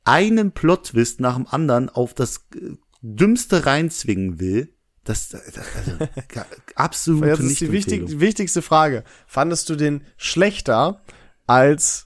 [0.03, 4.73] einen Plot-Twist nach dem anderen auf das äh, Dümmste reinzwingen will.
[5.05, 5.43] Das, das
[5.75, 5.97] also,
[6.27, 6.45] ga-
[6.75, 9.05] absolute Jetzt ist die, wichtig, die wichtigste Frage.
[9.25, 11.01] Fandest du den schlechter
[11.45, 12.05] als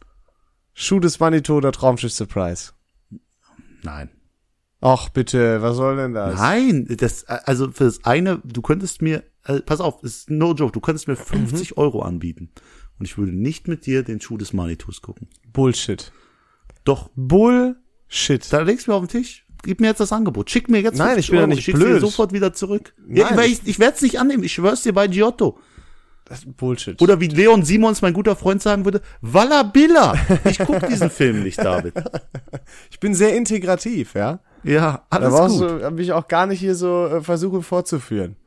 [0.74, 2.74] Schuh des Manitou oder Traumschiff Surprise?
[3.84, 4.09] Nein.
[4.79, 6.36] Ach bitte, was soll denn das?
[6.39, 10.71] Nein, das, also für das eine, du könntest mir, äh, pass auf, ist no joke,
[10.71, 12.49] du könntest mir 50 Euro anbieten.
[12.97, 15.27] Und ich würde nicht mit dir den Schuh des Manitus gucken.
[15.53, 16.11] Bullshit.
[16.84, 18.51] Doch, Bullshit.
[18.51, 19.45] da legst du mir auf den Tisch.
[19.63, 20.49] Gib mir jetzt das Angebot.
[20.49, 21.49] Schick mir jetzt Nein, 50 ich bin ja Euro.
[21.49, 22.01] nicht ich schick's dir blöd.
[22.01, 22.95] sofort wieder zurück.
[23.07, 24.43] Ja, Nein, weil ich- ich ich werde es nicht annehmen.
[24.43, 25.59] Ich schwör's dir bei Giotto.
[26.32, 27.01] Das ist Bullshit.
[27.01, 30.15] Oder wie Leon Simons, mein guter Freund, sagen würde, Walla Billa.
[30.45, 31.93] Ich guck diesen Film nicht, David.
[32.89, 34.39] ich bin sehr integrativ, ja.
[34.63, 35.82] Ja, Da alles brauchst gut.
[35.82, 38.38] du mich auch gar nicht hier so äh, versuchen vorzuführen.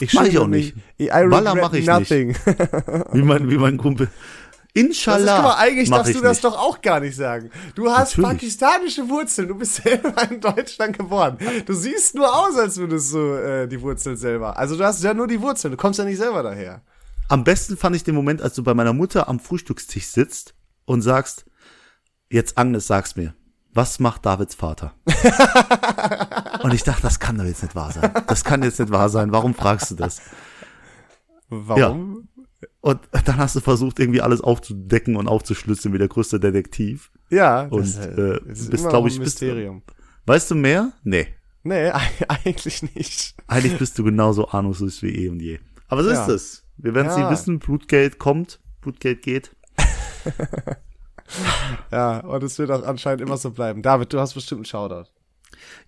[0.00, 0.74] Ich Mach ich auch nicht.
[0.98, 1.08] mich.
[1.08, 2.34] I Walla regret mach ich nothing.
[3.12, 4.06] Wie mein, wie mein Kumpel.
[4.06, 5.42] Das ist, Inshallah.
[5.42, 6.44] mal, eigentlich darfst du das nicht.
[6.44, 7.50] doch auch gar nicht sagen.
[7.76, 8.40] Du hast Natürlich.
[8.40, 9.46] pakistanische Wurzeln.
[9.48, 11.38] Du bist selber in Deutschland geboren.
[11.66, 14.56] Du siehst nur aus, als würdest du äh, die Wurzeln selber.
[14.58, 15.70] Also du hast ja nur die Wurzeln.
[15.72, 16.80] Du kommst ja nicht selber daher.
[17.30, 20.54] Am besten fand ich den Moment, als du bei meiner Mutter am Frühstückstisch sitzt
[20.84, 21.44] und sagst,
[22.28, 23.34] jetzt Agnes, sag's mir,
[23.72, 24.94] was macht Davids Vater?
[26.64, 28.10] und ich dachte, das kann doch jetzt nicht wahr sein.
[28.26, 29.30] Das kann jetzt nicht wahr sein.
[29.30, 30.20] Warum fragst du das?
[31.48, 32.28] Warum?
[32.80, 37.10] Und dann hast du versucht, irgendwie alles aufzudecken und aufzuschlüsseln wie der größte Detektiv.
[37.30, 39.82] Ja, Und, das, äh, das ist bist, immer glaub noch ich, ein bist Mysterium.
[40.26, 40.92] Weißt du mehr?
[41.04, 41.28] Nee.
[41.62, 41.90] Nee,
[42.28, 43.34] eigentlich nicht.
[43.46, 45.60] Eigentlich bist du genauso ahnungslos wie eh und je.
[45.88, 46.22] Aber so Ja.
[46.24, 46.59] ist es.
[46.82, 47.24] Wir werden es Ja.
[47.26, 47.58] nie wissen.
[47.58, 48.60] Blutgeld kommt.
[48.80, 49.50] Blutgeld geht.
[51.92, 53.82] Ja, und es wird auch anscheinend immer so bleiben.
[53.82, 55.08] David, du hast bestimmt einen Shoutout.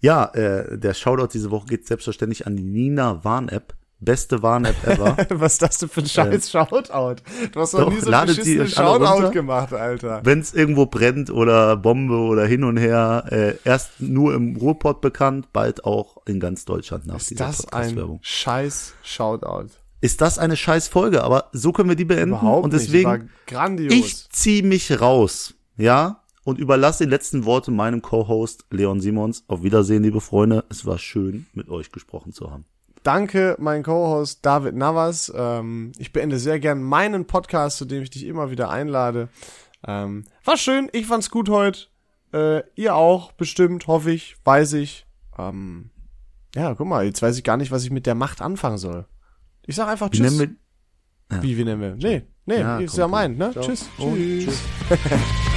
[0.00, 3.74] Ja, äh, der Shoutout diese Woche geht selbstverständlich an die Nina Warn-App.
[3.98, 5.16] Beste Warn-App ever.
[5.30, 7.22] Was ist das denn für ein scheiß Shoutout?
[7.52, 10.20] Du hast noch Doch, nie so einen beschissenen Shoutout gemacht, Alter.
[10.24, 15.00] Wenn es irgendwo brennt oder Bombe oder hin und her, äh, erst nur im Ruhrpott
[15.00, 18.18] bekannt, bald auch in ganz Deutschland nach Ist dieser das ein Podcast-Werbung.
[18.22, 19.70] scheiß Shoutout?
[20.02, 22.86] Ist das eine scheiß Folge, aber so können wir die beenden Überhaupt und nicht.
[22.86, 23.94] deswegen grandios.
[23.94, 29.44] ich zieh mich raus, ja, und überlasse die letzten Worte meinem Co-Host Leon Simons.
[29.46, 30.64] Auf Wiedersehen, liebe Freunde.
[30.70, 32.64] Es war schön, mit euch gesprochen zu haben.
[33.04, 35.32] Danke, mein Co-Host David Navas.
[35.36, 39.28] Ähm, ich beende sehr gern meinen Podcast, zu dem ich dich immer wieder einlade.
[39.86, 41.86] Ähm, war schön, ich fand's gut heute.
[42.32, 45.06] Äh, ihr auch, bestimmt, hoffe ich, weiß ich.
[45.38, 45.90] Ähm,
[46.56, 49.06] ja, guck mal, jetzt weiß ich gar nicht, was ich mit der Macht anfangen soll.
[49.66, 50.36] Ich sag einfach Wie Tschüss.
[50.38, 50.58] nennen
[51.30, 51.94] wir, Wie, wie nennen wir?
[51.96, 53.52] Nee, nee, Ja, ist komm, ja mein, ne?
[53.52, 53.64] Ciao.
[53.64, 53.88] Tschüss.
[53.98, 54.60] Und Tschüss.